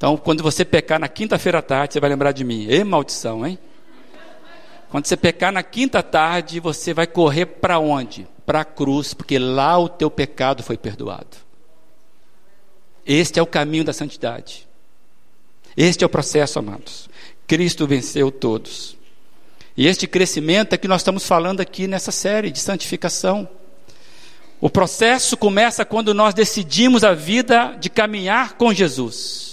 Então, 0.00 0.16
quando 0.16 0.42
você 0.42 0.64
pecar 0.64 0.98
na 0.98 1.08
quinta-feira 1.08 1.58
à 1.58 1.62
tarde, 1.62 1.92
você 1.92 2.00
vai 2.00 2.08
lembrar 2.08 2.32
de 2.32 2.42
mim. 2.42 2.66
Ê, 2.70 2.82
maldição, 2.82 3.46
hein? 3.46 3.58
Quando 4.88 5.04
você 5.04 5.14
pecar 5.14 5.52
na 5.52 5.62
quinta 5.62 6.02
tarde, 6.02 6.58
você 6.58 6.94
vai 6.94 7.06
correr 7.06 7.44
para 7.44 7.78
onde? 7.78 8.26
Para 8.46 8.62
a 8.62 8.64
cruz, 8.64 9.12
porque 9.12 9.38
lá 9.38 9.78
o 9.78 9.90
teu 9.90 10.10
pecado 10.10 10.62
foi 10.62 10.78
perdoado. 10.78 11.36
Este 13.04 13.38
é 13.38 13.42
o 13.42 13.46
caminho 13.46 13.84
da 13.84 13.92
santidade. 13.92 14.66
Este 15.76 16.02
é 16.02 16.06
o 16.06 16.10
processo, 16.10 16.58
amados. 16.58 17.06
Cristo 17.46 17.86
venceu 17.86 18.30
todos. 18.30 18.96
E 19.76 19.86
este 19.86 20.06
crescimento 20.06 20.72
é 20.72 20.78
que 20.78 20.88
nós 20.88 21.02
estamos 21.02 21.26
falando 21.26 21.60
aqui 21.60 21.86
nessa 21.86 22.10
série 22.10 22.50
de 22.50 22.58
santificação. 22.58 23.46
O 24.62 24.70
processo 24.70 25.36
começa 25.36 25.84
quando 25.84 26.14
nós 26.14 26.32
decidimos 26.32 27.04
a 27.04 27.12
vida 27.12 27.76
de 27.78 27.90
caminhar 27.90 28.54
com 28.54 28.72
Jesus 28.72 29.49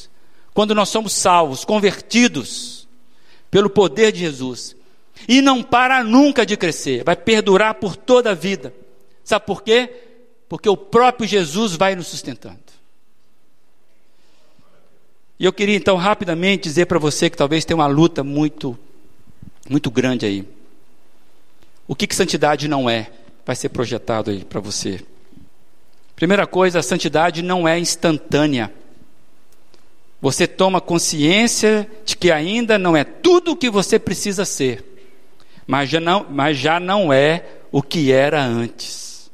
quando 0.58 0.74
nós 0.74 0.90
somos 0.90 1.14
salvos, 1.14 1.64
convertidos 1.64 2.88
pelo 3.52 3.70
poder 3.70 4.12
de 4.12 4.22
Jesus. 4.22 4.76
E 5.28 5.40
não 5.40 5.62
para 5.62 6.04
nunca 6.04 6.44
de 6.48 6.58
crescer, 6.58 7.04
vai 7.04 7.16
perdurar 7.16 7.76
por 7.76 7.96
toda 7.96 8.32
a 8.32 8.34
vida. 8.34 8.74
Sabe 9.24 9.46
por 9.46 9.62
quê? 9.62 9.88
Porque 10.50 10.68
o 10.68 10.76
próprio 10.76 11.28
Jesus 11.28 11.76
vai 11.76 11.96
nos 11.96 12.08
sustentando. 12.08 12.58
E 15.40 15.46
eu 15.46 15.54
queria 15.54 15.76
então 15.76 15.96
rapidamente 15.96 16.64
dizer 16.64 16.88
para 16.88 16.98
você 16.98 17.30
que 17.30 17.38
talvez 17.38 17.64
tenha 17.64 17.78
uma 17.78 17.86
luta 17.86 18.24
muito, 18.24 18.76
muito 19.70 19.92
grande 19.92 20.26
aí. 20.26 20.44
O 21.88 21.96
que, 21.96 22.08
que 22.08 22.16
santidade 22.16 22.68
não 22.68 22.90
é? 22.90 23.12
Vai 23.46 23.56
ser 23.56 23.70
projetado 23.70 24.32
aí 24.32 24.44
para 24.44 24.60
você. 24.60 25.06
Primeira 26.16 26.48
coisa, 26.48 26.80
a 26.80 26.84
santidade 26.84 27.44
não 27.44 27.68
é 27.68 27.78
instantânea. 27.78 28.74
Você 30.20 30.48
toma 30.48 30.82
consciência 30.82 31.90
de 32.04 32.18
que 32.18 32.32
ainda 32.32 32.78
não 32.78 32.98
é 32.98 33.04
tudo 33.04 33.52
o 33.52 33.56
que 33.56 33.70
você 33.70 34.00
precisa 34.00 34.46
ser, 34.46 34.84
mas 35.66 35.90
já 35.90 36.00
não, 36.00 36.26
mas 36.30 36.58
já 36.58 36.80
não 36.80 37.14
é 37.14 37.46
o 37.72 37.84
que 37.84 38.12
era 38.12 38.44
antes. 38.44 39.30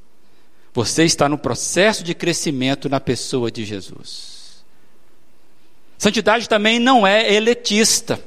Você 0.73 1.03
está 1.03 1.29
no 1.29 1.37
processo 1.37 2.03
de 2.03 2.13
crescimento 2.13 2.89
na 2.89 2.99
pessoa 2.99 3.49
de 3.49 3.63
Jesus. 3.63 4.63
Santidade 5.97 6.49
também 6.49 6.79
não 6.79 7.07
é 7.07 7.33
eletista, 7.33 8.19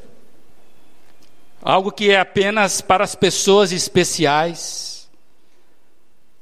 algo 1.60 1.92
que 1.92 2.10
é 2.10 2.18
apenas 2.18 2.80
para 2.80 3.04
as 3.04 3.14
pessoas 3.14 3.70
especiais. 3.70 5.10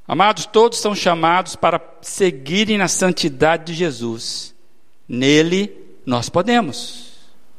Amados, 0.06 0.46
todos 0.46 0.78
são 0.78 0.94
chamados 0.94 1.56
para 1.56 1.80
seguirem 2.02 2.78
na 2.78 2.86
santidade 2.86 3.64
de 3.64 3.74
Jesus. 3.74 4.54
Nele 5.08 5.83
nós 6.04 6.28
podemos, 6.28 7.12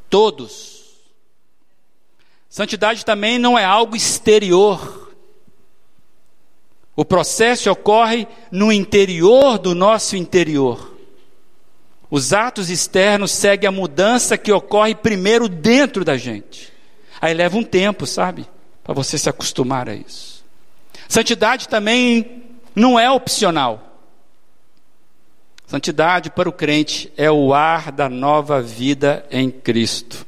todos. 0.08 0.76
Santidade 2.48 3.04
também 3.04 3.38
não 3.38 3.58
é 3.58 3.64
algo 3.64 3.96
exterior. 3.96 5.14
O 6.94 7.04
processo 7.04 7.70
ocorre 7.70 8.26
no 8.50 8.72
interior 8.72 9.58
do 9.58 9.74
nosso 9.74 10.16
interior. 10.16 10.96
Os 12.10 12.32
atos 12.32 12.70
externos 12.70 13.32
seguem 13.32 13.68
a 13.68 13.72
mudança 13.72 14.38
que 14.38 14.52
ocorre 14.52 14.94
primeiro 14.94 15.48
dentro 15.48 16.04
da 16.04 16.16
gente. 16.16 16.72
Aí 17.20 17.34
leva 17.34 17.56
um 17.56 17.64
tempo, 17.64 18.06
sabe? 18.06 18.46
Para 18.82 18.94
você 18.94 19.18
se 19.18 19.28
acostumar 19.28 19.88
a 19.88 19.94
isso. 19.94 20.44
Santidade 21.08 21.68
também 21.68 22.44
não 22.74 22.98
é 22.98 23.10
opcional. 23.10 23.85
Santidade 25.66 26.30
para 26.30 26.48
o 26.48 26.52
crente 26.52 27.12
é 27.16 27.30
o 27.30 27.52
ar 27.52 27.90
da 27.90 28.08
nova 28.08 28.62
vida 28.62 29.26
em 29.30 29.50
Cristo. 29.50 30.24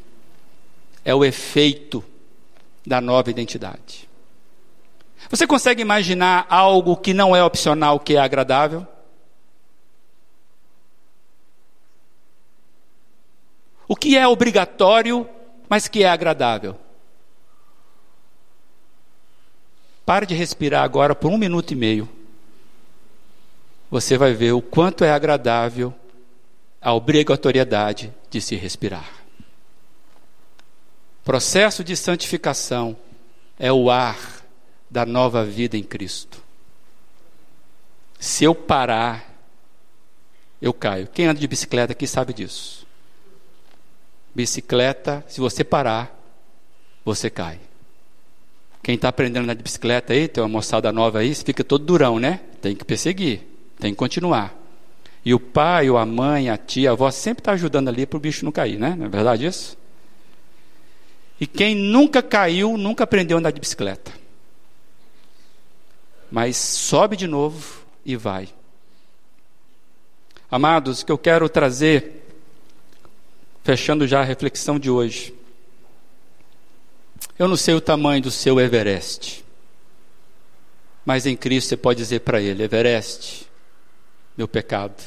É 1.04 1.14
o 1.14 1.24
efeito 1.24 2.04
da 2.84 3.00
nova 3.00 3.30
identidade. 3.30 4.08
Você 5.30 5.46
consegue 5.46 5.80
imaginar 5.80 6.46
algo 6.48 6.96
que 6.96 7.14
não 7.14 7.36
é 7.36 7.44
opcional, 7.44 8.00
que 8.00 8.16
é 8.16 8.18
agradável? 8.18 8.86
O 13.86 13.94
que 13.94 14.16
é 14.16 14.26
obrigatório, 14.26 15.28
mas 15.68 15.86
que 15.86 16.02
é 16.02 16.08
agradável? 16.08 16.76
Pare 20.04 20.26
de 20.26 20.34
respirar 20.34 20.82
agora 20.82 21.14
por 21.14 21.30
um 21.30 21.38
minuto 21.38 21.70
e 21.72 21.76
meio 21.76 22.17
você 23.90 24.18
vai 24.18 24.32
ver 24.32 24.52
o 24.52 24.62
quanto 24.62 25.04
é 25.04 25.10
agradável 25.10 25.94
a 26.80 26.92
obrigatoriedade 26.92 28.12
de 28.30 28.40
se 28.40 28.54
respirar. 28.54 29.10
Processo 31.24 31.82
de 31.84 31.96
santificação 31.96 32.96
é 33.58 33.72
o 33.72 33.90
ar 33.90 34.44
da 34.90 35.04
nova 35.04 35.44
vida 35.44 35.76
em 35.76 35.82
Cristo. 35.82 36.42
Se 38.18 38.44
eu 38.44 38.54
parar, 38.54 39.28
eu 40.60 40.72
caio. 40.72 41.08
Quem 41.08 41.26
anda 41.26 41.40
de 41.40 41.46
bicicleta 41.46 41.92
aqui 41.92 42.06
sabe 42.06 42.32
disso. 42.32 42.86
Bicicleta, 44.34 45.24
se 45.28 45.40
você 45.40 45.62
parar, 45.62 46.14
você 47.04 47.28
cai. 47.28 47.58
Quem 48.82 48.94
está 48.94 49.08
aprendendo 49.08 49.40
a 49.40 49.44
andar 49.44 49.54
de 49.54 49.62
bicicleta 49.62 50.12
aí, 50.12 50.28
tem 50.28 50.42
uma 50.42 50.48
moçada 50.48 50.90
nova 50.92 51.18
aí, 51.18 51.34
fica 51.34 51.62
todo 51.62 51.84
durão, 51.84 52.18
né? 52.18 52.40
Tem 52.60 52.74
que 52.74 52.84
perseguir. 52.84 53.47
Tem 53.78 53.92
que 53.92 53.98
continuar. 53.98 54.54
E 55.24 55.34
o 55.34 55.40
pai, 55.40 55.90
ou 55.90 55.98
a 55.98 56.06
mãe, 56.06 56.48
a 56.48 56.56
tia, 56.56 56.90
a 56.90 56.92
avó 56.92 57.10
sempre 57.10 57.40
está 57.40 57.52
ajudando 57.52 57.88
ali 57.88 58.06
para 58.06 58.16
o 58.16 58.20
bicho 58.20 58.44
não 58.44 58.52
cair, 58.52 58.78
né? 58.78 58.94
Não 58.96 59.06
é 59.06 59.08
verdade 59.08 59.46
isso? 59.46 59.76
E 61.40 61.46
quem 61.46 61.74
nunca 61.74 62.22
caiu, 62.22 62.76
nunca 62.76 63.04
aprendeu 63.04 63.36
a 63.36 63.40
andar 63.40 63.50
de 63.50 63.60
bicicleta. 63.60 64.12
Mas 66.30 66.56
sobe 66.56 67.16
de 67.16 67.26
novo 67.26 67.82
e 68.04 68.16
vai. 68.16 68.48
Amados, 70.50 71.02
o 71.02 71.06
que 71.06 71.12
eu 71.12 71.18
quero 71.18 71.48
trazer, 71.48 72.26
fechando 73.62 74.06
já 74.06 74.20
a 74.20 74.24
reflexão 74.24 74.78
de 74.78 74.90
hoje. 74.90 75.34
Eu 77.38 77.46
não 77.46 77.56
sei 77.56 77.74
o 77.74 77.80
tamanho 77.80 78.22
do 78.22 78.30
seu 78.30 78.58
Everest, 78.58 79.44
mas 81.04 81.24
em 81.26 81.36
Cristo 81.36 81.68
você 81.68 81.76
pode 81.76 81.98
dizer 81.98 82.20
para 82.20 82.40
ele: 82.40 82.62
Everest, 82.62 83.47
meu 84.38 84.46
pecado, 84.46 85.02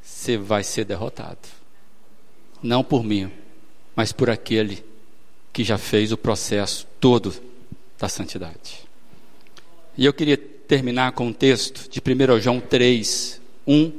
você 0.00 0.38
vai 0.38 0.62
ser 0.62 0.84
derrotado. 0.84 1.48
Não 2.62 2.84
por 2.84 3.02
mim, 3.02 3.28
mas 3.96 4.12
por 4.12 4.30
aquele 4.30 4.84
que 5.52 5.64
já 5.64 5.76
fez 5.76 6.12
o 6.12 6.16
processo 6.16 6.86
todo 7.00 7.34
da 7.98 8.08
santidade. 8.08 8.86
E 9.98 10.04
eu 10.04 10.12
queria 10.12 10.36
terminar 10.36 11.10
com 11.10 11.26
um 11.26 11.32
texto 11.32 11.90
de 11.90 12.00
1 12.00 12.40
João 12.40 12.60
3, 12.60 13.40
1 13.66 13.92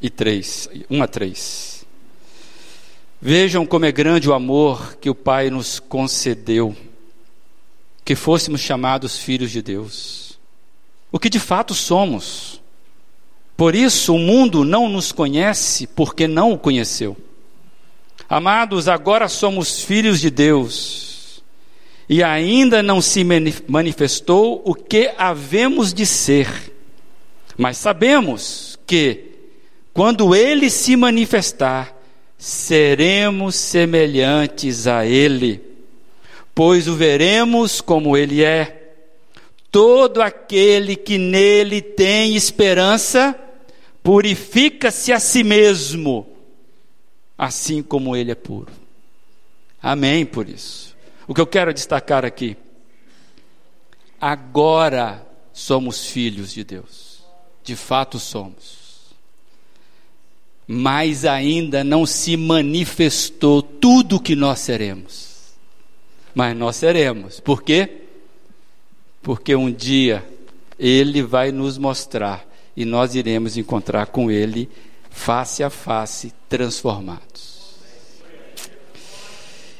e 0.00 0.08
3, 0.08 0.70
1 0.88 1.02
a 1.02 1.06
3. 1.06 1.86
Vejam 3.20 3.66
como 3.66 3.84
é 3.84 3.92
grande 3.92 4.26
o 4.26 4.32
amor 4.32 4.96
que 4.96 5.10
o 5.10 5.14
Pai 5.14 5.50
nos 5.50 5.78
concedeu, 5.78 6.74
que 8.06 8.14
fôssemos 8.14 8.62
chamados 8.62 9.18
filhos 9.18 9.50
de 9.50 9.60
Deus. 9.60 10.38
O 11.12 11.18
que 11.18 11.28
de 11.28 11.38
fato 11.38 11.74
somos. 11.74 12.59
Por 13.60 13.74
isso 13.74 14.14
o 14.14 14.18
mundo 14.18 14.64
não 14.64 14.88
nos 14.88 15.12
conhece, 15.12 15.86
porque 15.86 16.26
não 16.26 16.50
o 16.50 16.58
conheceu. 16.58 17.14
Amados, 18.26 18.88
agora 18.88 19.28
somos 19.28 19.82
filhos 19.82 20.18
de 20.18 20.30
Deus, 20.30 21.42
e 22.08 22.22
ainda 22.22 22.82
não 22.82 23.02
se 23.02 23.22
manifestou 23.68 24.62
o 24.64 24.74
que 24.74 25.12
havemos 25.18 25.92
de 25.92 26.06
ser. 26.06 26.48
Mas 27.54 27.76
sabemos 27.76 28.78
que, 28.86 29.24
quando 29.92 30.34
ele 30.34 30.70
se 30.70 30.96
manifestar, 30.96 31.94
seremos 32.38 33.56
semelhantes 33.56 34.86
a 34.86 35.04
ele, 35.04 35.60
pois 36.54 36.88
o 36.88 36.94
veremos 36.94 37.82
como 37.82 38.16
ele 38.16 38.42
é. 38.42 38.94
Todo 39.70 40.22
aquele 40.22 40.96
que 40.96 41.18
nele 41.18 41.82
tem 41.82 42.34
esperança, 42.34 43.38
purifica-se 44.02 45.12
a 45.12 45.20
si 45.20 45.42
mesmo, 45.42 46.26
assim 47.36 47.82
como 47.82 48.16
ele 48.16 48.30
é 48.30 48.34
puro. 48.34 48.72
Amém 49.82 50.26
por 50.26 50.48
isso. 50.48 50.96
O 51.26 51.34
que 51.34 51.40
eu 51.40 51.46
quero 51.46 51.72
destacar 51.72 52.24
aqui, 52.24 52.56
agora 54.20 55.26
somos 55.52 56.06
filhos 56.06 56.52
de 56.52 56.64
Deus, 56.64 57.22
de 57.62 57.76
fato 57.76 58.18
somos. 58.18 58.80
Mas 60.66 61.24
ainda 61.24 61.82
não 61.82 62.06
se 62.06 62.36
manifestou 62.36 63.60
tudo 63.60 64.16
o 64.16 64.20
que 64.20 64.36
nós 64.36 64.60
seremos. 64.60 65.54
Mas 66.34 66.56
nós 66.56 66.76
seremos. 66.76 67.40
Por 67.40 67.62
quê? 67.62 68.02
Porque 69.20 69.54
um 69.54 69.70
dia 69.70 70.24
ele 70.78 71.22
vai 71.22 71.50
nos 71.50 71.76
mostrar 71.76 72.49
e 72.76 72.84
nós 72.84 73.14
iremos 73.14 73.56
encontrar 73.56 74.06
com 74.06 74.30
Ele 74.30 74.68
face 75.10 75.62
a 75.62 75.70
face, 75.70 76.32
transformados. 76.48 77.50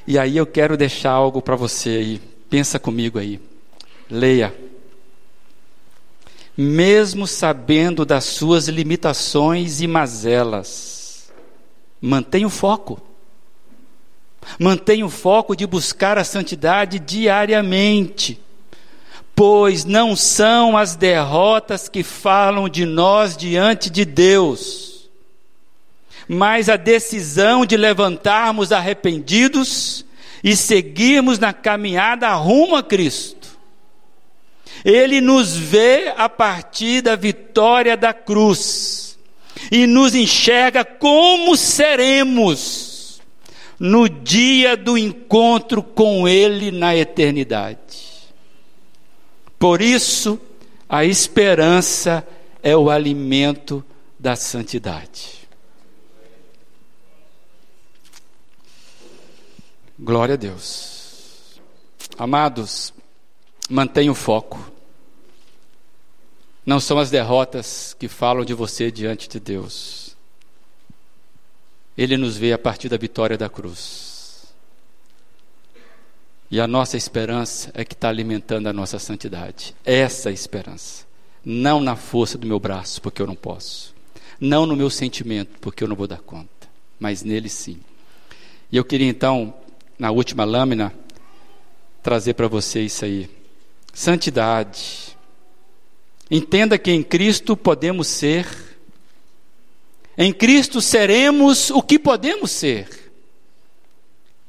E 0.07 0.19
aí 0.19 0.37
eu 0.37 0.47
quero 0.47 0.77
deixar 0.77 1.13
algo 1.13 1.41
para 1.41 1.55
você 1.55 1.91
aí, 1.91 2.21
pensa 2.49 2.79
comigo 2.79 3.19
aí, 3.19 3.41
leia. 4.11 4.55
Mesmo 6.57 7.27
sabendo 7.27 8.05
das 8.05 8.25
suas 8.25 8.69
limitações 8.69 9.81
e 9.81 9.87
mazelas, 9.87 11.33
mantenha 12.01 12.47
o 12.47 12.51
foco. 12.51 13.01
Mantenha 14.59 15.07
o 15.07 15.11
foco 15.11 15.55
de 15.55 15.67
buscar 15.67 16.19
a 16.19 16.25
santidade 16.25 16.99
diariamente 16.99 18.41
pois 19.35 19.85
não 19.85 20.15
são 20.15 20.77
as 20.77 20.97
derrotas 20.97 21.89
que 21.89 22.03
falam 22.03 22.69
de 22.69 22.85
nós 22.85 23.37
diante 23.37 23.89
de 23.89 24.05
Deus, 24.05 25.11
mas 26.29 26.69
a 26.69 26.77
decisão 26.77 27.65
de 27.65 27.77
levantarmos 27.77 28.71
arrependidos 28.71 30.05
e 30.43 30.55
seguirmos 30.57 31.39
na 31.39 31.53
caminhada 31.53 32.33
rumo 32.35 32.77
a 32.77 32.83
Cristo. 32.83 33.49
Ele 34.85 35.21
nos 35.21 35.57
vê 35.57 36.13
a 36.17 36.29
partir 36.29 37.03
da 37.03 37.17
vitória 37.17 37.97
da 37.97 38.15
cruz 38.15 39.19
e 39.71 39.87
nos 39.87 40.15
enxerga 40.15 40.85
como 40.85 41.57
seremos 41.57 43.21
no 43.79 44.09
dia 44.09 44.77
do 44.77 44.97
encontro 44.97 45.83
com 45.83 46.29
Ele 46.29 46.71
na 46.71 46.95
eternidade. 46.95 48.10
Por 49.61 49.83
isso, 49.83 50.41
a 50.89 51.05
esperança 51.05 52.27
é 52.63 52.75
o 52.75 52.89
alimento 52.89 53.85
da 54.19 54.35
santidade. 54.35 55.47
Glória 59.99 60.33
a 60.33 60.37
Deus. 60.39 61.61
Amados, 62.17 62.95
mantenha 63.69 64.11
o 64.11 64.15
foco. 64.15 64.59
Não 66.65 66.81
são 66.81 66.99
as 66.99 67.11
derrotas 67.11 67.95
que 67.99 68.09
falam 68.09 68.47
de 68.47 68.55
você 68.55 68.91
diante 68.91 69.29
de 69.29 69.39
Deus. 69.39 70.17
Ele 71.99 72.17
nos 72.17 72.39
vê 72.39 72.55
a 72.55 72.59
partir 72.59 72.89
da 72.89 72.97
vitória 72.97 73.37
da 73.37 73.51
cruz. 73.51 74.10
E 76.51 76.61
a 76.61 76.67
nossa 76.67 76.97
esperança 76.97 77.71
é 77.75 77.85
que 77.85 77.95
está 77.95 78.09
alimentando 78.09 78.67
a 78.67 78.73
nossa 78.73 78.99
santidade. 78.99 79.75
Essa 79.85 80.31
é 80.31 80.33
esperança. 80.33 81.07
Não 81.45 81.81
na 81.81 81.95
força 81.95 82.37
do 82.37 82.47
meu 82.47 82.59
braço, 82.59 83.01
porque 83.01 83.23
eu 83.23 83.27
não 83.27 83.37
posso. 83.37 83.95
Não 84.41 84.67
no 84.67 84.75
meu 84.75 84.91
sentimento, 84.91 85.59
porque 85.61 85.85
eu 85.85 85.89
não 85.89 85.95
vou 85.95 86.09
dar 86.09 86.19
conta. 86.19 86.49
Mas 86.99 87.23
nele 87.23 87.49
sim. 87.49 87.79
E 88.73 88.77
eu 88.77 88.85
queria 88.85 89.09
então 89.09 89.55
na 90.01 90.11
última 90.11 90.45
lâmina, 90.45 90.95
trazer 92.03 92.33
para 92.33 92.49
você 92.49 92.81
isso 92.81 93.05
aí. 93.05 93.29
Santidade. 93.93 95.17
Entenda 96.31 96.79
que 96.79 96.91
em 96.91 97.03
Cristo 97.03 97.55
podemos 97.57 98.09
ser, 98.09 98.47
em 100.17 100.33
Cristo 100.33 100.81
seremos 100.81 101.71
o 101.71 101.83
que 101.83 101.99
podemos 101.99 102.51
ser, 102.51 102.89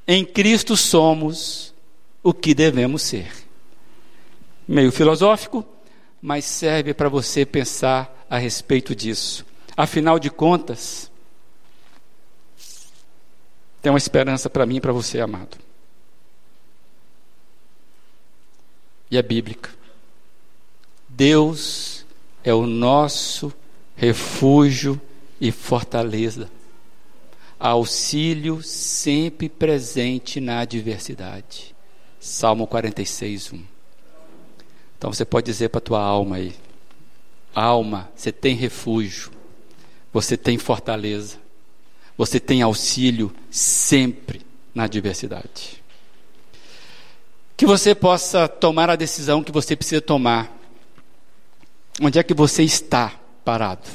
em 0.07 0.23
Cristo 0.23 0.77
somos 0.77 1.73
o 2.23 2.33
que 2.33 2.53
devemos 2.53 3.01
ser. 3.01 3.31
Meio 4.67 4.91
filosófico, 4.91 5.65
mas 6.21 6.45
serve 6.45 6.93
para 6.93 7.09
você 7.09 7.45
pensar 7.45 8.25
a 8.29 8.37
respeito 8.37 8.95
disso. 8.95 9.45
Afinal 9.75 10.19
de 10.19 10.29
contas, 10.29 11.11
tem 13.81 13.91
uma 13.91 13.97
esperança 13.97 14.49
para 14.49 14.65
mim 14.65 14.77
e 14.77 14.81
para 14.81 14.93
você, 14.93 15.19
amado. 15.19 15.57
E 19.09 19.17
é 19.17 19.21
bíblica. 19.21 19.71
Deus 21.09 22.05
é 22.43 22.53
o 22.53 22.65
nosso 22.65 23.51
refúgio 23.95 24.99
e 25.39 25.51
fortaleza, 25.51 26.49
auxílio 27.59 28.61
sempre 28.63 29.49
presente 29.49 30.39
na 30.39 30.59
adversidade. 30.59 31.70
Salmo 32.21 32.65
46, 32.65 33.51
1. 33.51 33.63
Então 34.97 35.11
você 35.11 35.25
pode 35.25 35.47
dizer 35.47 35.69
para 35.69 35.79
a 35.79 35.81
tua 35.81 36.01
alma 36.01 36.37
aí: 36.37 36.53
alma, 37.53 38.09
você 38.15 38.31
tem 38.31 38.55
refúgio, 38.55 39.31
você 40.13 40.37
tem 40.37 40.57
fortaleza. 40.57 41.41
Você 42.17 42.39
tem 42.39 42.61
auxílio 42.61 43.33
sempre 43.49 44.41
na 44.75 44.83
adversidade. 44.83 45.81
Que 47.57 47.65
você 47.65 47.95
possa 47.95 48.47
tomar 48.47 48.91
a 48.91 48.95
decisão 48.95 49.43
que 49.43 49.51
você 49.51 49.75
precisa 49.75 50.01
tomar. 50.01 50.55
Onde 51.99 52.19
é 52.19 52.23
que 52.23 52.35
você 52.35 52.61
está 52.61 53.19
parado? 53.43 53.89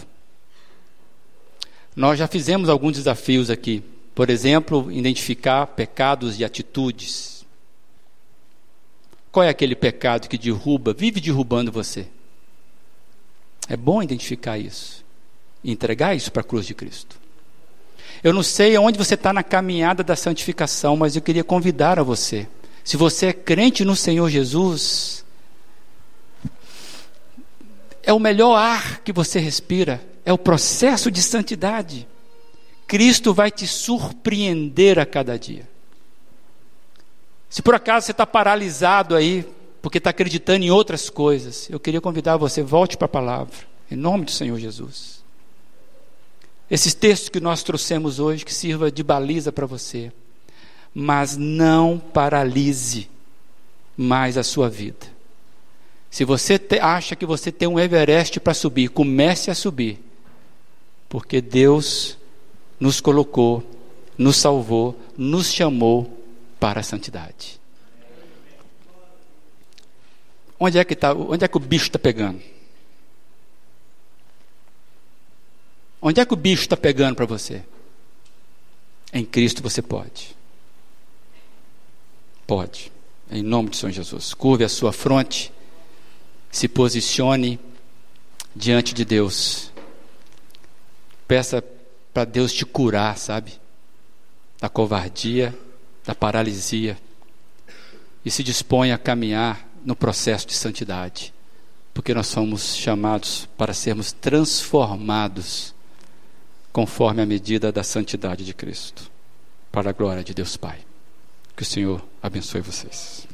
Nós 1.95 2.18
já 2.18 2.27
fizemos 2.27 2.68
alguns 2.68 2.97
desafios 2.97 3.49
aqui. 3.49 3.81
Por 4.12 4.29
exemplo, 4.29 4.91
identificar 4.91 5.66
pecados 5.68 6.41
e 6.41 6.45
atitudes. 6.45 7.36
Qual 9.37 9.45
é 9.45 9.51
aquele 9.51 9.76
pecado 9.76 10.30
que 10.30 10.39
derruba, 10.39 10.95
vive 10.95 11.20
derrubando 11.20 11.70
você? 11.70 12.07
É 13.68 13.76
bom 13.76 14.03
identificar 14.03 14.57
isso 14.57 15.05
e 15.62 15.70
entregar 15.70 16.16
isso 16.16 16.32
para 16.32 16.41
a 16.41 16.43
cruz 16.43 16.64
de 16.64 16.72
Cristo. 16.72 17.20
Eu 18.24 18.32
não 18.32 18.43
sei 18.43 18.78
onde 18.78 18.97
você 18.97 19.12
está 19.12 19.34
na 19.34 19.43
caminhada 19.43 20.03
da 20.03 20.16
santificação, 20.16 20.97
mas 20.97 21.16
eu 21.16 21.20
queria 21.20 21.45
convidar 21.45 21.99
a 21.99 22.03
você. 22.03 22.49
Se 22.82 22.97
você 22.97 23.26
é 23.26 23.32
crente 23.34 23.84
no 23.84 23.95
Senhor 23.95 24.30
Jesus, 24.30 25.22
é 28.03 28.14
o 28.14 28.18
melhor 28.18 28.57
ar 28.57 29.03
que 29.03 29.12
você 29.12 29.39
respira, 29.39 30.03
é 30.24 30.32
o 30.32 30.39
processo 30.39 31.11
de 31.11 31.22
santidade. 31.22 32.09
Cristo 32.87 33.34
vai 33.34 33.51
te 33.51 33.66
surpreender 33.66 34.99
a 34.99 35.05
cada 35.05 35.39
dia. 35.39 35.68
Se 37.49 37.63
por 37.63 37.75
acaso 37.75 38.07
você 38.07 38.13
está 38.13 38.27
paralisado 38.27 39.15
aí, 39.15 39.47
porque 39.81 39.99
está 39.99 40.11
acreditando 40.11 40.65
em 40.65 40.71
outras 40.71 41.09
coisas, 41.09 41.69
eu 41.71 41.79
queria 41.79 42.01
convidar 42.01 42.37
você, 42.37 42.63
volte 42.63 42.97
para 42.97 43.07
a 43.07 43.09
palavra, 43.09 43.55
em 43.91 43.97
nome 43.97 44.25
do 44.25 44.31
Senhor 44.31 44.59
Jesus. 44.59 45.25
Esses 46.71 46.95
textos 46.95 47.29
que 47.29 47.41
nós 47.41 47.63
trouxemos 47.63 48.19
hoje, 48.19 48.45
que 48.45 48.53
sirva 48.53 48.91
de 48.91 49.03
baliza 49.03 49.53
para 49.53 49.67
você. 49.67 50.13
Mas 50.93 51.37
não 51.37 51.99
paralise 51.99 53.09
mais 53.97 54.37
a 54.37 54.43
sua 54.43 54.69
vida. 54.69 55.07
Se 56.11 56.25
você 56.25 56.59
te, 56.59 56.79
acha 56.79 57.15
que 57.15 57.27
você 57.27 57.53
tem 57.53 57.69
um 57.69 57.79
Everest 57.79 58.41
para 58.41 58.55
subir, 58.55 58.89
comece 58.89 59.51
a 59.51 59.55
subir. 59.55 60.01
Porque 61.09 61.41
Deus 61.41 62.19
nos 62.81 63.01
colocou, 63.01 63.63
nos 64.19 64.37
salvou, 64.37 64.99
nos 65.17 65.53
chamou 65.53 66.11
para 66.59 66.81
a 66.81 66.83
santidade. 66.83 67.61
Onde 70.59 70.79
é 70.79 70.85
que, 70.85 70.97
tá, 70.97 71.13
onde 71.13 71.45
é 71.45 71.49
que 71.49 71.57
o 71.57 71.61
bicho 71.61 71.87
está 71.87 71.99
pegando? 71.99 72.41
Onde 76.01 76.21
é 76.21 76.25
que 76.25 76.33
o 76.33 76.37
bicho 76.37 76.63
está 76.63 76.77
pegando 76.77 77.17
para 77.17 77.27
você? 77.27 77.63
Em 79.13 79.25
Cristo 79.25 79.63
você 79.63 79.83
pode. 79.83 80.37
Pode. 82.47 82.93
Em 83.31 83.43
nome 83.43 83.71
de 83.71 83.77
São 83.77 83.91
Jesus. 83.91 84.33
Curve 84.33 84.65
a 84.65 84.69
sua 84.69 84.93
fronte. 84.93 85.53
Se 86.51 86.69
posicione 86.69 87.61
diante 88.55 88.95
de 88.95 89.05
Deus. 89.05 89.73
Peça 91.29 91.63
para 92.15 92.25
Deus 92.25 92.53
te 92.53 92.65
curar, 92.65 93.19
sabe? 93.19 93.61
Da 94.59 94.69
covardia, 94.69 95.55
da 96.07 96.15
paralisia. 96.15 96.97
E 98.25 98.31
se 98.31 98.43
disponha 98.43 98.95
a 98.95 98.99
caminhar 98.99 99.69
no 99.85 99.97
processo 99.97 100.47
de 100.47 100.55
santidade. 100.55 101.35
Porque 101.93 102.15
nós 102.15 102.29
somos 102.29 102.77
chamados 102.77 103.49
para 103.57 103.75
sermos 103.75 104.13
transformados 104.13 105.75
conforme 106.73 107.23
a 107.23 107.27
medida 107.27 107.73
da 107.73 107.83
santidade 107.83 108.45
de 108.45 108.53
Cristo, 108.53 109.11
para 109.73 109.89
a 109.89 109.93
glória 109.95 110.23
de 110.23 110.35
Deus 110.35 110.59
Pai. 110.59 110.79
Que 111.57 111.63
o 111.63 111.67
Senhor 111.67 112.07
abençoe 112.23 112.61
vocês. 112.61 113.27